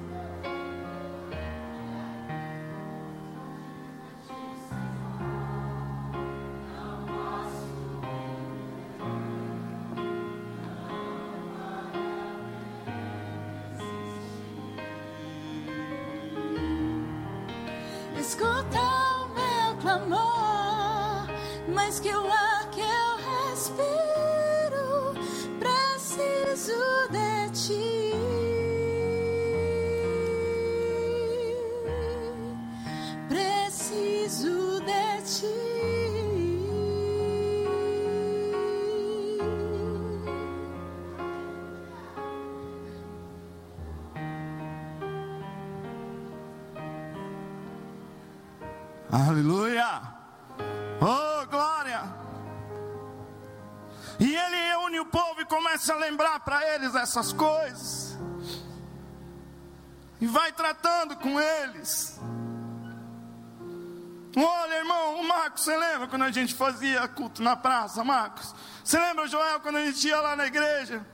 [57.04, 58.18] Essas coisas.
[60.20, 62.18] E vai tratando com eles.
[64.36, 68.54] Olha, irmão, o Marcos, você lembra quando a gente fazia culto na praça, Marcos?
[68.82, 71.06] Você lembra, Joel, quando a gente ia lá na igreja?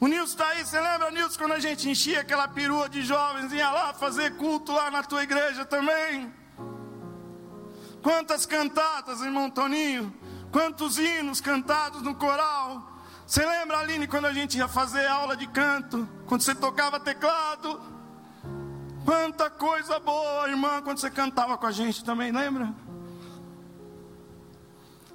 [0.00, 3.52] O Nilson está aí, você lembra, Nilson, quando a gente enchia aquela perua de jovens
[3.52, 6.34] e ia lá fazer culto lá na tua igreja também?
[8.02, 10.12] Quantas cantatas, irmão Toninho?
[10.50, 12.93] Quantos hinos cantados no coral?
[13.26, 16.06] Você lembra, Aline, quando a gente ia fazer aula de canto?
[16.26, 17.80] Quando você tocava teclado?
[19.04, 22.74] Quanta coisa boa, irmã, quando você cantava com a gente também, lembra?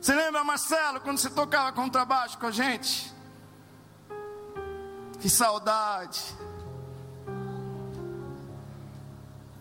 [0.01, 3.14] Você lembra, Marcelo, quando você tocava contrabaixo com a gente?
[5.20, 6.22] Que saudade.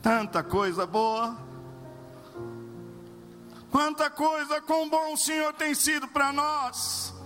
[0.00, 1.36] Tanta coisa boa.
[3.70, 7.17] Quanta coisa, quão bom o Senhor tem sido para nós.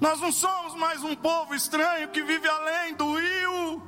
[0.00, 3.82] Nós não somos mais um povo estranho que vive além do rio.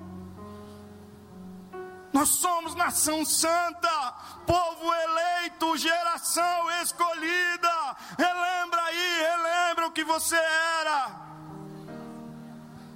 [2.13, 4.13] Nós somos nação santa,
[4.47, 7.97] povo eleito, geração escolhida.
[8.17, 11.27] Relembra aí, relembra o que você era.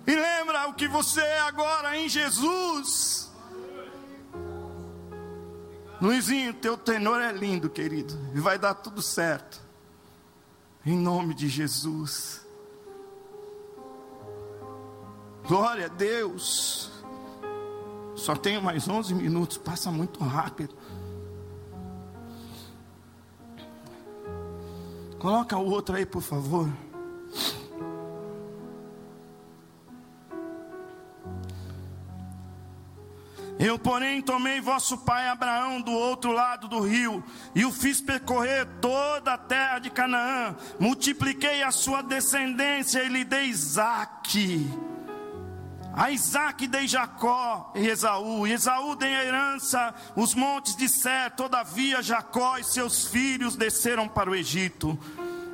[0.06, 3.30] E lembra o que você é agora em Jesus.
[6.00, 9.60] Luizinho, teu tenor é lindo, querido, e vai dar tudo certo.
[10.84, 12.40] Em nome de Jesus.
[15.50, 16.92] Glória a Deus.
[18.14, 20.76] Só tenho mais 11 minutos, passa muito rápido.
[25.18, 26.68] Coloca o outro aí, por favor.
[33.58, 37.24] Eu, porém, tomei vosso pai Abraão do outro lado do rio
[37.56, 40.54] e o fiz percorrer toda a terra de Canaã.
[40.78, 44.89] Multipliquei a sua descendência e lhe dei Isaque.
[45.92, 51.28] A Isaac dei Jacó e Esaú, e Esaú dei a herança os montes de Sé,
[51.30, 54.98] todavia Jacó e seus filhos desceram para o Egito.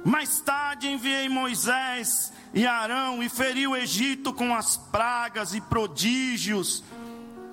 [0.05, 6.84] Mais tarde enviei Moisés e Arão e feri o Egito com as pragas e prodígios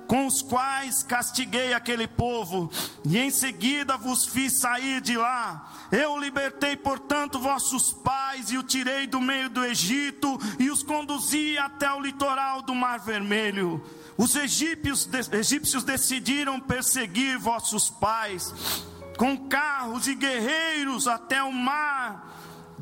[0.07, 2.71] com os quais castiguei aquele povo,
[3.05, 5.71] e em seguida vos fiz sair de lá.
[5.91, 11.57] Eu libertei, portanto, vossos pais e o tirei do meio do Egito e os conduzi
[11.57, 13.83] até o litoral do Mar Vermelho.
[14.17, 18.53] Os egípcios, egípcios decidiram perseguir vossos pais
[19.17, 22.32] com carros e guerreiros até o mar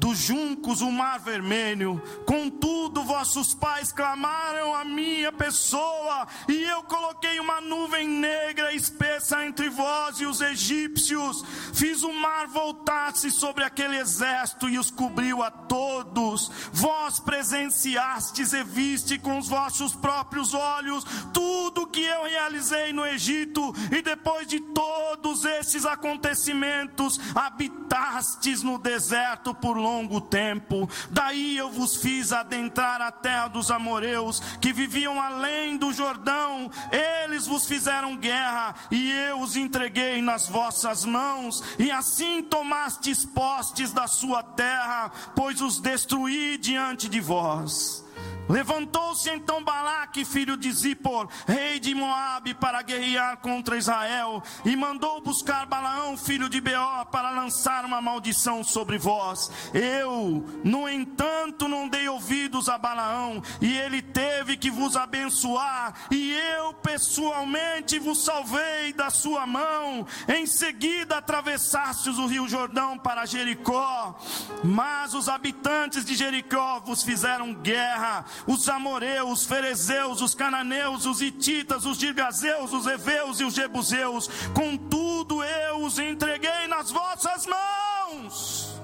[0.02, 2.02] dos juncos o mar vermelho.
[2.26, 9.70] Contudo, vossos pais clamaram a minha pessoa, e eu coloquei uma nuvem negra espessa entre
[9.70, 11.45] vós e os egípcios.
[11.72, 16.49] Fiz o mar voltar-se sobre aquele exército e os cobriu a todos.
[16.74, 23.72] Vós presenciastes e viste com os vossos próprios olhos tudo que eu realizei no Egito,
[23.91, 30.89] e depois de todos esses acontecimentos, habitastes no deserto por longo longo tempo.
[31.10, 36.72] Daí eu vos fiz adentrar a terra dos amoreus, que viviam além do Jordão.
[36.92, 43.92] Eles vos fizeram guerra, e eu os entreguei nas vossas mãos, e assim tomastes postes
[43.92, 48.04] da sua terra, pois os destruí diante de vós.
[48.50, 54.74] Levantou Levantou-se então Balaque, filho de Zippor, rei de Moabe, para guerrear contra Israel, e
[54.74, 59.52] mandou buscar Balaão, filho de Beó, para lançar uma maldição sobre vós.
[59.74, 66.32] Eu, no entanto, não dei ouvidos a Balaão, e ele teve que vos abençoar, e
[66.32, 70.08] eu pessoalmente vos salvei da sua mão.
[70.28, 74.18] Em seguida atravessastes o rio Jordão para Jericó,
[74.64, 81.22] mas os habitantes de Jericó vos fizeram guerra, os amoreus, os ferezeus, os cananeus, os
[81.22, 88.80] ititas, os girgazeus, os heveus e os jebuseus, contudo eu os entreguei nas vossas mãos.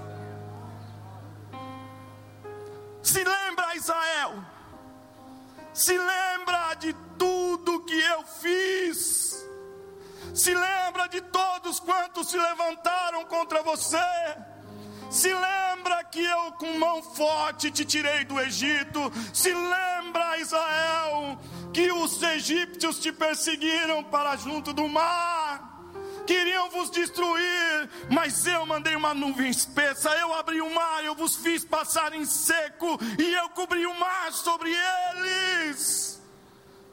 [3.02, 4.44] Se lembra, Israel,
[5.74, 9.48] se lembra de tudo que eu fiz,
[10.34, 13.98] se lembra de todos quantos se levantaram contra você
[15.10, 19.12] se lembra que eu com mão forte te tirei do Egito.
[19.34, 21.40] Se lembra, Israel,
[21.74, 25.76] que os egípcios te perseguiram para junto do mar.
[26.26, 30.10] Queriam vos destruir, mas eu mandei uma nuvem espessa.
[30.12, 34.32] Eu abri o mar, eu vos fiz passar em seco, e eu cobri o mar
[34.34, 36.17] sobre eles.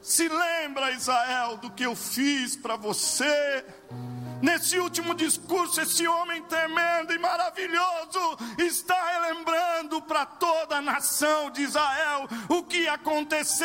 [0.05, 3.65] Se lembra, Israel, do que eu fiz para você
[4.41, 11.63] Nesse último discurso, esse homem tremendo e maravilhoso está relembrando para toda a nação de
[11.63, 13.55] Israel o que aconteceu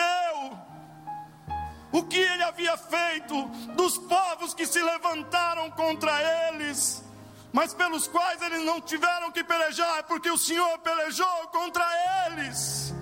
[1.92, 6.12] o que ele havia feito, dos povos que se levantaram contra
[6.48, 7.02] eles,
[7.52, 11.84] mas pelos quais eles não tiveram que pelejar, porque o Senhor pelejou contra
[12.28, 12.94] eles.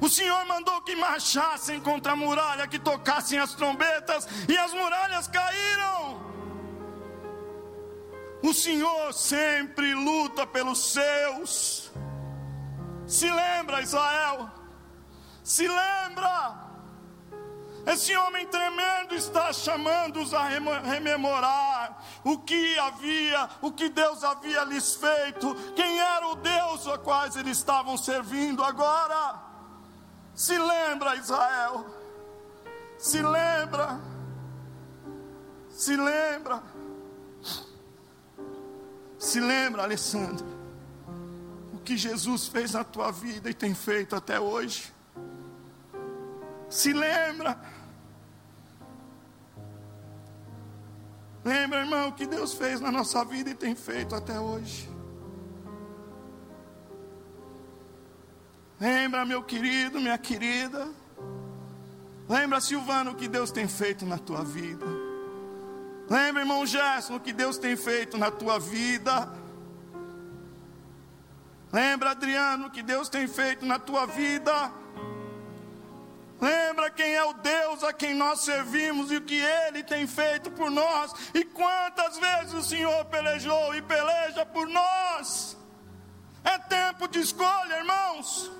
[0.00, 5.26] O Senhor mandou que marchassem contra a muralha, que tocassem as trombetas, e as muralhas
[5.26, 6.20] caíram.
[8.42, 11.90] O Senhor sempre luta pelos seus.
[13.06, 14.50] Se lembra, Israel?
[15.42, 16.68] Se lembra?
[17.86, 24.94] Esse homem tremendo está chamando-os a rememorar o que havia, o que Deus havia lhes
[24.94, 29.47] feito, quem era o Deus a quais eles estavam servindo agora.
[30.38, 31.84] Se lembra, Israel?
[32.96, 34.00] Se lembra?
[35.68, 36.62] Se lembra?
[39.18, 40.46] Se lembra, Alessandro,
[41.74, 44.94] o que Jesus fez na tua vida e tem feito até hoje.
[46.70, 47.58] Se lembra.
[51.44, 54.88] Lembra, irmão, o que Deus fez na nossa vida e tem feito até hoje.
[58.80, 60.88] Lembra, meu querido, minha querida.
[62.28, 64.86] Lembra, Silvano, o que Deus tem feito na tua vida.
[66.08, 69.28] Lembra, irmão Gerson, o que Deus tem feito na tua vida.
[71.72, 74.72] Lembra, Adriano, o que Deus tem feito na tua vida.
[76.40, 80.52] Lembra quem é o Deus a quem nós servimos e o que Ele tem feito
[80.52, 81.12] por nós.
[81.34, 85.56] E quantas vezes o Senhor pelejou e peleja por nós.
[86.44, 88.57] É tempo de escolha, irmãos.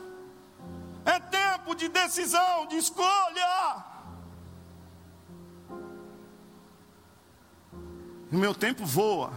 [1.05, 3.85] É tempo de decisão, de escolha.
[8.31, 9.33] O meu tempo voa.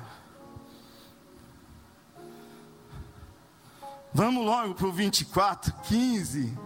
[4.14, 6.57] Vamos logo para o 24, 15.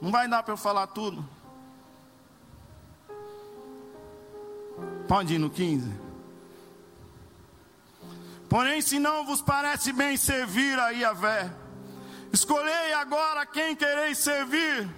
[0.00, 1.26] Não vai dar para eu falar tudo.
[5.08, 5.90] Pode ir no 15.
[8.48, 11.50] Porém, se não vos parece bem servir a Iavé,
[12.32, 14.88] escolhei agora quem quereis servir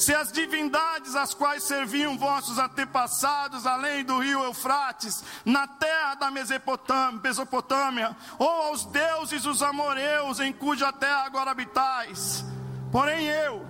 [0.00, 6.30] se as divindades às quais serviam vossos antepassados, além do rio Eufrates, na terra da
[6.30, 12.42] Mesopotâmia, ou aos deuses os amoreus, em cuja terra agora habitais.
[12.90, 13.69] Porém eu,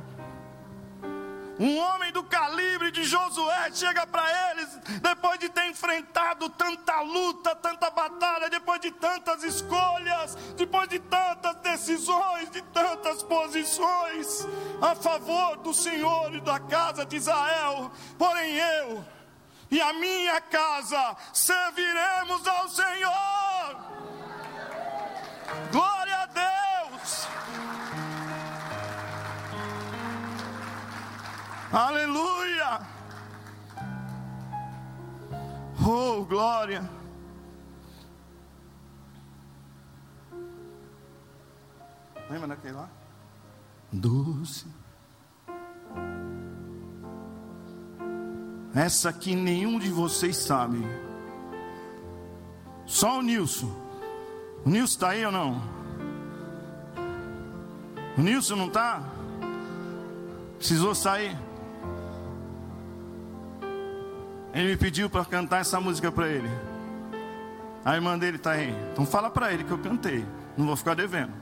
[1.60, 4.68] um homem do calibre de Josué chega para eles,
[5.02, 11.56] depois de ter enfrentado tanta luta, tanta batalha, depois de tantas escolhas, depois de tantas
[11.56, 14.48] decisões, de tantas posições
[14.80, 17.92] a favor do Senhor e da casa de Israel.
[18.16, 19.04] Porém, eu
[19.70, 23.76] e a minha casa serviremos ao Senhor.
[25.70, 25.99] Glória
[31.72, 32.80] Aleluia!
[35.86, 36.82] Oh, glória!
[42.28, 42.88] Lembra daquele lá?
[43.92, 44.66] Doce.
[48.74, 50.84] Essa aqui nenhum de vocês sabe.
[52.84, 53.72] Só o Nilson.
[54.64, 55.62] O Nilson está aí ou não?
[58.18, 59.02] O Nilson não está?
[60.58, 61.49] Precisou sair.
[64.52, 66.48] Ele me pediu para cantar essa música para ele.
[67.84, 68.74] A irmã dele está aí.
[68.92, 70.24] Então fala para ele que eu cantei.
[70.56, 71.32] Não vou ficar devendo.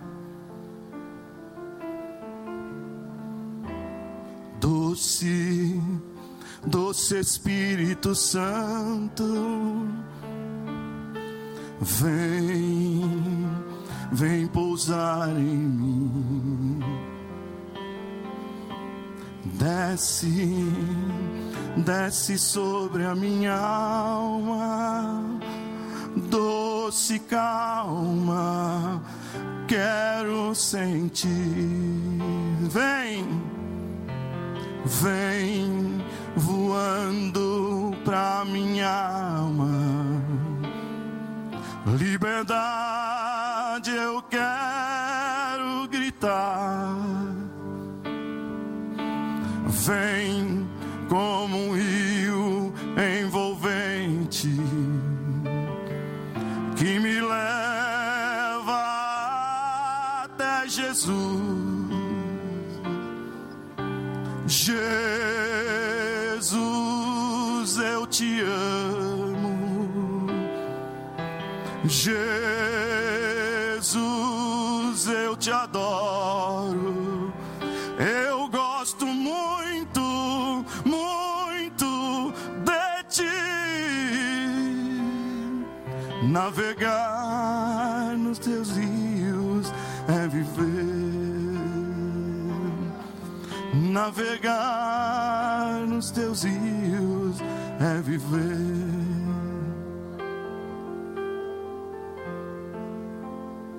[4.61, 5.81] Doce,
[6.67, 9.87] doce Espírito Santo,
[11.81, 13.49] vem,
[14.11, 16.81] vem pousar em mim.
[19.45, 20.67] Desce,
[21.83, 25.41] desce sobre a minha alma,
[26.31, 29.03] doce calma,
[29.67, 31.29] quero sentir.
[32.71, 33.27] Vem,
[34.85, 36.05] vem
[36.37, 40.23] voando pra minha alma,
[41.97, 46.97] liberdade eu quero gritar
[49.89, 50.68] vem
[51.09, 52.73] como um rio
[53.23, 54.49] envolvente
[56.77, 58.85] que me leva
[60.25, 61.09] até Jesus.
[64.47, 66.49] Jesus,
[67.79, 70.29] eu te amo.
[71.85, 72.68] Jesus,
[86.39, 89.73] Navegar nos teus rios
[90.07, 90.85] é viver.
[93.91, 97.41] Navegar nos teus rios
[97.81, 98.57] é viver.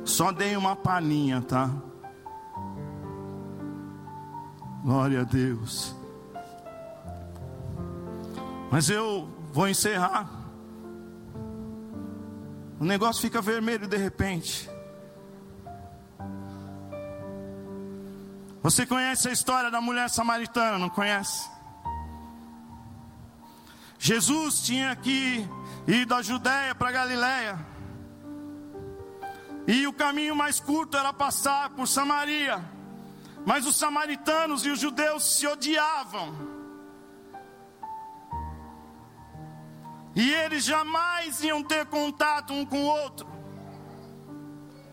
[0.04, 1.70] Só dei uma palhinha, tá?
[4.84, 5.96] Glória a Deus.
[8.70, 10.39] Mas eu vou encerrar.
[12.80, 14.70] O negócio fica vermelho de repente.
[18.64, 21.50] Você conhece a história da mulher samaritana, não conhece?
[23.98, 25.46] Jesus tinha que
[25.86, 27.60] ir da Judéia para Galiléia.
[29.68, 32.64] E o caminho mais curto era passar por Samaria.
[33.46, 36.49] Mas os samaritanos e os judeus se odiavam.
[40.16, 43.28] E eles jamais iam ter contato um com o outro.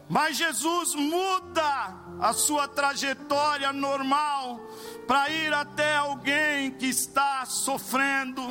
[0.08, 4.60] Mas Jesus muda a sua trajetória normal
[5.06, 8.42] para ir até alguém que está sofrendo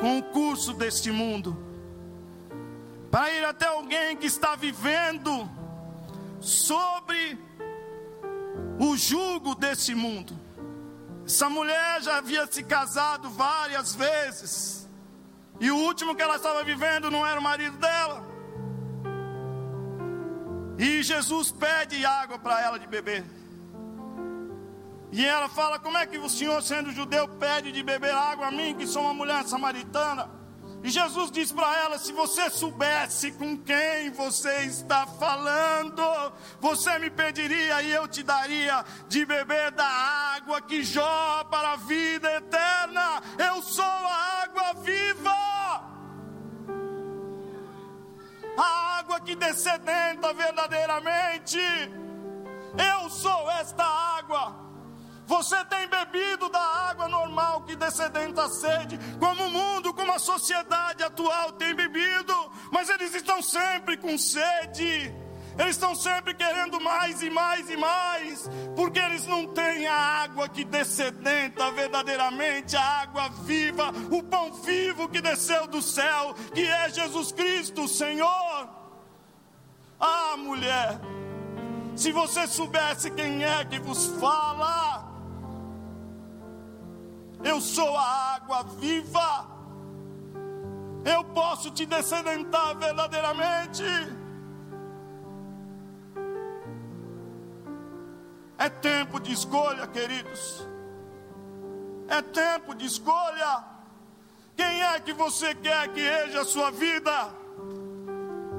[0.00, 1.56] com o curso deste mundo.
[3.10, 5.48] Para ir até alguém que está vivendo
[6.40, 7.38] sobre
[8.78, 10.38] o jugo desse mundo.
[11.24, 14.83] Essa mulher já havia se casado várias vezes.
[15.64, 18.22] E o último que ela estava vivendo não era o marido dela.
[20.78, 23.24] E Jesus pede água para ela de beber.
[25.10, 28.50] E ela fala: Como é que o senhor, sendo judeu, pede de beber água a
[28.50, 30.28] mim, que sou uma mulher samaritana?
[30.84, 36.02] E Jesus diz para ela: Se você soubesse com quem você está falando,
[36.60, 41.76] você me pediria e eu te daria de beber da água que jorra para a
[41.76, 43.22] vida eterna.
[43.38, 45.34] Eu sou a água viva.
[48.58, 51.58] A água que descedenta verdadeiramente.
[52.76, 54.73] Eu sou esta água.
[55.26, 60.18] Você tem bebido da água normal que descedenta a sede, como o mundo, como a
[60.18, 62.34] sociedade atual tem bebido,
[62.70, 65.14] mas eles estão sempre com sede.
[65.56, 70.48] Eles estão sempre querendo mais e mais e mais, porque eles não têm a água
[70.48, 76.90] que descedenta verdadeiramente, a água viva, o pão vivo que desceu do céu, que é
[76.90, 78.68] Jesus Cristo, Senhor.
[80.00, 80.98] Ah, mulher,
[81.94, 85.13] se você soubesse quem é que vos fala,
[87.44, 89.46] eu sou a água viva,
[91.04, 93.84] eu posso te descedentar verdadeiramente.
[98.56, 100.66] É tempo de escolha, queridos.
[102.08, 103.64] É tempo de escolha.
[104.56, 107.43] Quem é que você quer que reja a sua vida?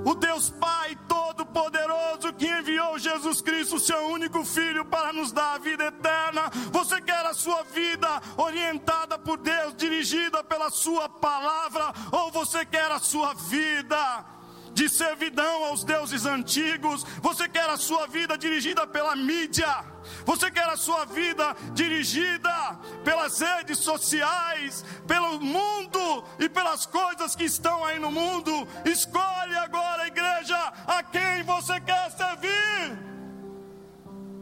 [0.06, 5.58] O Deus Pai Todo-Poderoso que enviou Jesus Cristo, seu único Filho, para nos dar a
[5.58, 6.52] vida eterna.
[6.72, 12.92] Você quer a sua vida orientada por Deus, dirigida pela Sua palavra, ou você quer
[12.92, 14.35] a sua vida
[14.76, 17.04] de servidão aos deuses antigos.
[17.22, 19.74] Você quer a sua vida dirigida pela mídia.
[20.26, 22.54] Você quer a sua vida dirigida
[23.04, 28.68] pelas redes sociais, pelo mundo e pelas coisas que estão aí no mundo.
[28.84, 33.00] Escolhe agora, igreja, a quem você quer servir.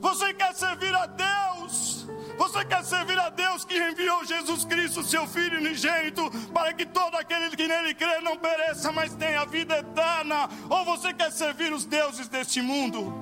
[0.01, 2.07] Você quer servir a Deus?
[2.37, 7.15] Você quer servir a Deus que enviou Jesus Cristo, seu Filho unigênito, para que todo
[7.15, 10.49] aquele que nele crê não pereça, mas tenha vida eterna?
[10.69, 13.13] Ou você quer servir os deuses deste mundo?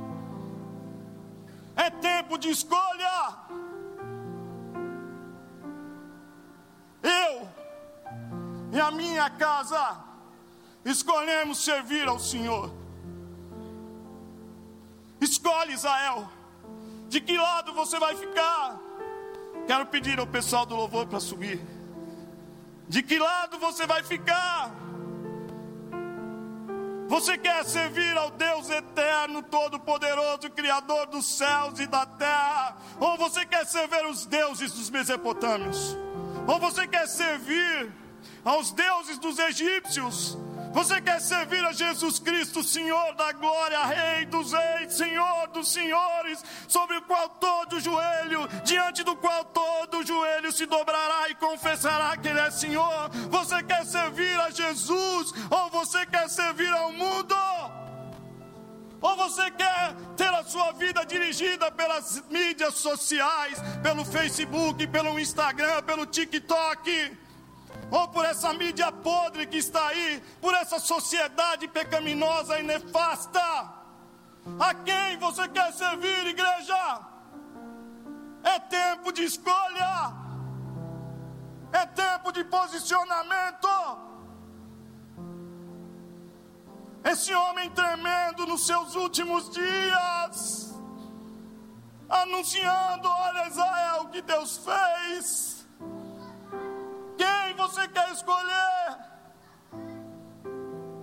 [1.76, 3.38] É tempo de escolha.
[7.04, 7.50] Eu
[8.72, 10.00] e a minha casa
[10.86, 12.72] escolhemos servir ao Senhor.
[15.20, 16.30] Escolhe, Israel,
[17.08, 18.80] de que lado você vai ficar.
[19.68, 21.62] Quero pedir ao pessoal do louvor para subir.
[22.88, 24.72] De que lado você vai ficar?
[27.08, 32.78] Você quer servir ao Deus eterno, todo-poderoso, Criador dos céus e da terra?
[33.00, 35.98] Ou você quer servir os deuses dos Mesopotâmios?
[36.48, 37.92] Ou você quer servir
[38.46, 40.38] aos deuses dos egípcios?
[40.74, 46.44] Você quer servir a Jesus Cristo, Senhor da glória, Rei dos reis, Senhor dos senhores,
[46.68, 52.28] sobre o qual todo joelho, diante do qual todo joelho se dobrará e confessará que
[52.28, 53.10] Ele é Senhor?
[53.30, 57.36] Você quer servir a Jesus ou você quer servir ao mundo?
[59.02, 65.82] Ou você quer ter a sua vida dirigida pelas mídias sociais, pelo Facebook, pelo Instagram,
[65.84, 67.18] pelo TikTok?
[67.92, 73.42] Ou por essa mídia podre que está aí, por essa sociedade pecaminosa e nefasta.
[74.60, 77.02] A quem você quer servir, igreja?
[78.44, 80.14] É tempo de escolha,
[81.74, 83.68] é tempo de posicionamento.
[87.04, 90.74] Esse homem tremendo nos seus últimos dias,
[92.08, 95.51] anunciando: olha Israel, o que Deus fez.
[97.18, 98.98] Quem você quer escolher?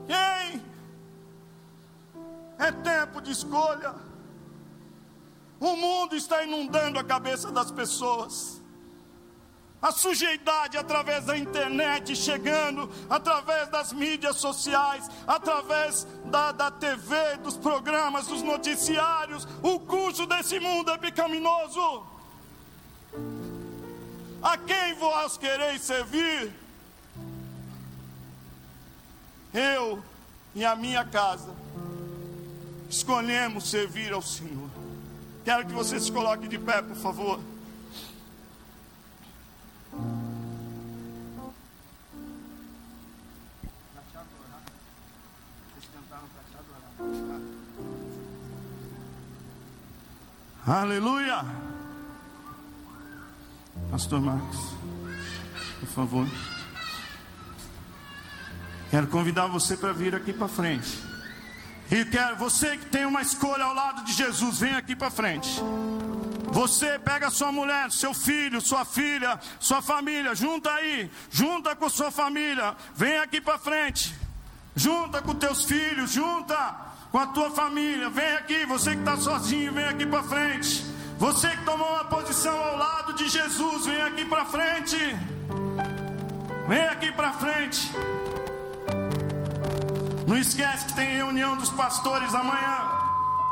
[0.07, 0.63] Quem?
[2.59, 3.95] É tempo de escolha.
[5.61, 8.61] O mundo está inundando a cabeça das pessoas.
[9.81, 17.57] A sujeiridade através da internet chegando, através das mídias sociais, através da, da TV, dos
[17.57, 19.47] programas, dos noticiários.
[19.63, 22.05] O curso desse mundo é pecaminoso.
[24.43, 26.53] A quem vós quereis servir?
[29.53, 30.03] Eu
[30.55, 31.55] e a minha casa
[32.89, 34.69] escolhemos servir ao Senhor.
[35.45, 37.41] Quero que você se coloque de pé, por favor.
[50.67, 51.68] Aleluia.
[53.91, 54.59] Pastor Marcos,
[55.81, 56.29] por favor.
[58.91, 61.03] Quero convidar você para vir aqui para frente.
[61.91, 65.49] E quero, você que tem uma escolha ao lado de Jesus, vem aqui para frente.
[66.53, 72.11] Você pega sua mulher, seu filho, sua filha, sua família, junta aí, junta com sua
[72.11, 74.15] família, vem aqui para frente.
[74.77, 76.57] Junta com teus filhos, junta
[77.11, 80.88] com a tua família, vem aqui, você que está sozinho, vem aqui para frente.
[81.19, 84.97] Você que tomou uma posição ao lado de Jesus, vem aqui para frente.
[86.69, 87.91] Vem aqui para frente.
[90.29, 92.79] Não esquece que tem reunião dos pastores amanhã.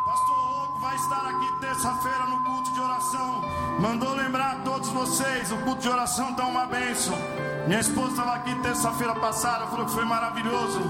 [0.05, 3.43] Pastor Louco vai estar aqui terça-feira no culto de oração.
[3.81, 7.19] Mandou lembrar a todos vocês: o culto de oração está uma bênção.
[7.67, 10.81] Minha esposa estava aqui terça-feira passada, falou que foi maravilhoso.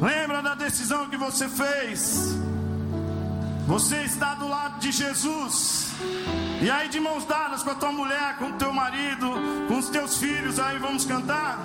[0.00, 2.53] Lembra da decisão que você fez?
[3.66, 5.92] Você está do lado de Jesus.
[6.62, 9.30] E aí de mãos dadas com a tua mulher, com o teu marido,
[9.68, 11.58] com os teus filhos, aí vamos cantar.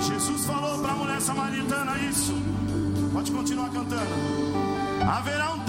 [0.00, 2.34] Jesus falou para a mulher samaritana isso.
[3.12, 4.39] Pode continuar cantando
[5.10, 5.59] haverá um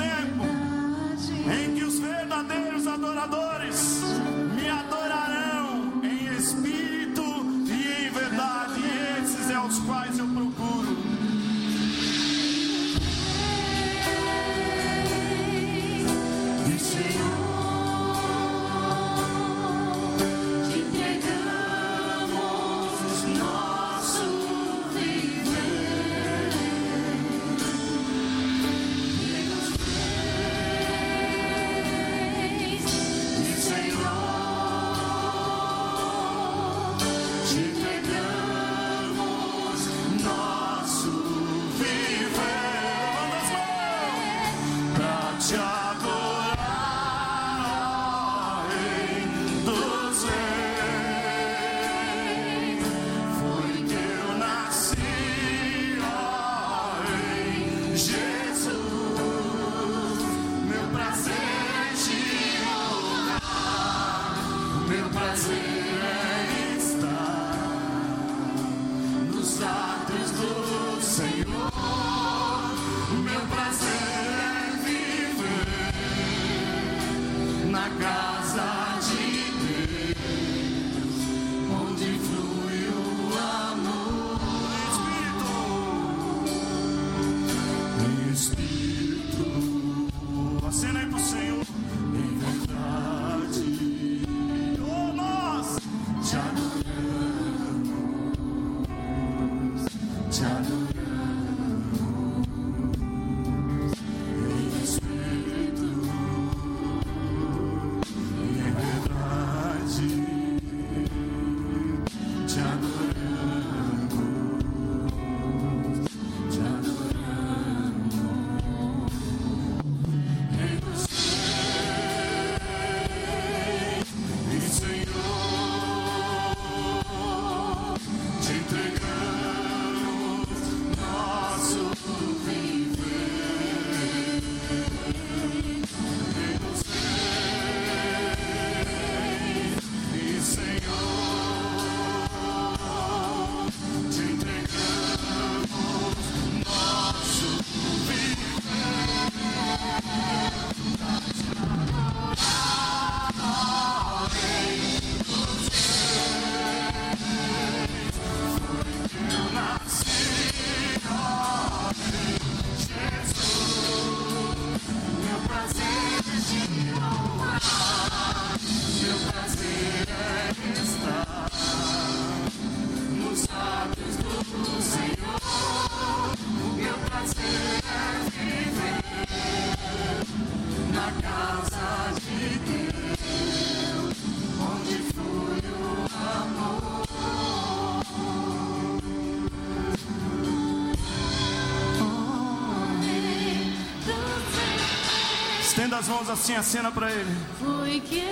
[196.02, 197.30] as mãos assim, acena para ele.
[197.60, 198.24] Foi que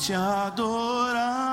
[0.00, 1.49] te adorar.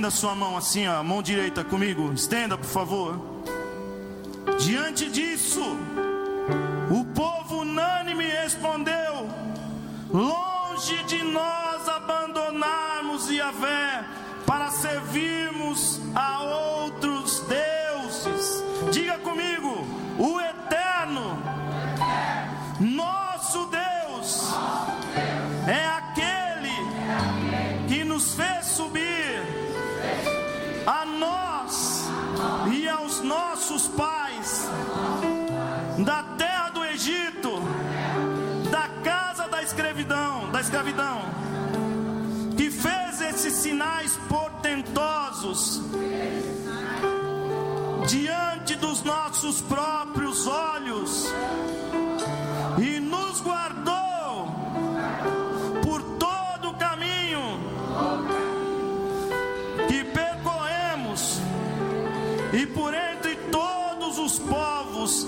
[0.00, 2.10] Estenda sua mão assim, ó, a mão direita comigo.
[2.14, 3.20] Estenda, por favor.
[4.58, 5.60] Diante disso,
[6.90, 9.28] o povo unânime respondeu:
[10.10, 14.02] Longe de nós abandonarmos Yahvé
[14.46, 17.69] para servirmos a outros deuses.
[40.80, 41.20] escravidão,
[42.56, 45.82] que fez esses sinais portentosos
[48.06, 51.26] diante dos nossos próprios olhos
[52.78, 54.48] e nos guardou
[55.82, 57.60] por todo o caminho
[59.86, 61.40] que percorremos
[62.54, 65.26] e por entre todos os povos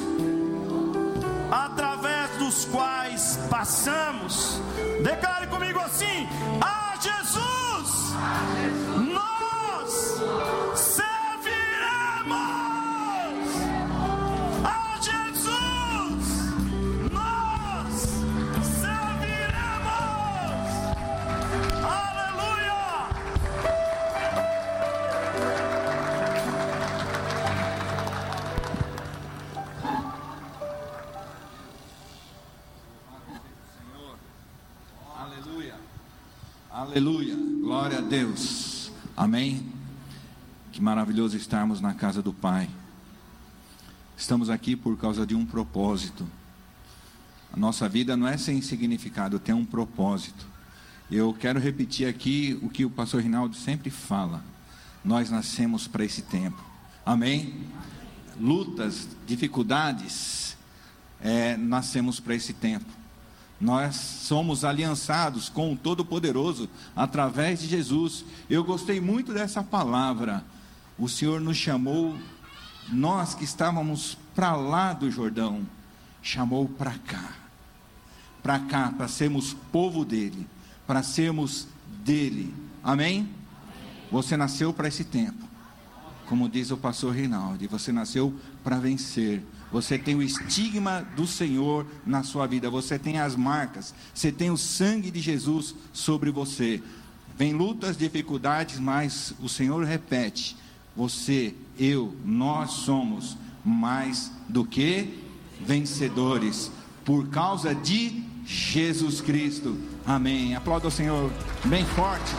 [1.51, 4.59] através dos quais passamos.
[5.03, 5.42] Declaramos
[39.17, 39.67] Amém.
[40.73, 42.69] Que maravilhoso estarmos na casa do Pai.
[44.17, 46.27] Estamos aqui por causa de um propósito.
[47.53, 50.47] A nossa vida não é sem significado, tem um propósito.
[51.11, 54.43] Eu quero repetir aqui o que o pastor Rinaldo sempre fala.
[55.05, 56.63] Nós nascemos para esse tempo.
[57.05, 57.67] Amém?
[58.41, 60.57] Lutas, dificuldades,
[61.21, 62.87] é, nascemos para esse tempo.
[63.63, 68.25] Nós somos aliançados com o Todo-Poderoso através de Jesus.
[68.51, 70.45] Eu gostei muito dessa palavra.
[70.99, 72.19] O Senhor nos chamou,
[72.93, 75.65] nós que estávamos para lá do Jordão,
[76.21, 77.35] chamou para cá.
[78.43, 80.45] Para cá, para sermos povo dele,
[80.85, 81.69] para sermos
[82.05, 82.53] dele.
[82.83, 83.29] Amém?
[84.11, 85.49] Você nasceu para esse tempo.
[86.27, 88.35] Como diz o pastor Reinaldo, você nasceu
[88.65, 89.41] para vencer.
[89.73, 94.51] Você tem o estigma do Senhor na sua vida, você tem as marcas, você tem
[94.51, 96.83] o sangue de Jesus sobre você.
[97.39, 100.57] Vem lutas, dificuldades, mas o Senhor repete:
[100.95, 105.19] você, eu, nós somos mais do que
[105.61, 106.71] vencedores
[107.05, 109.79] por causa de Jesus Cristo.
[110.05, 110.55] Amém.
[110.55, 111.33] Aplauda o Senhor
[111.65, 112.33] bem forte.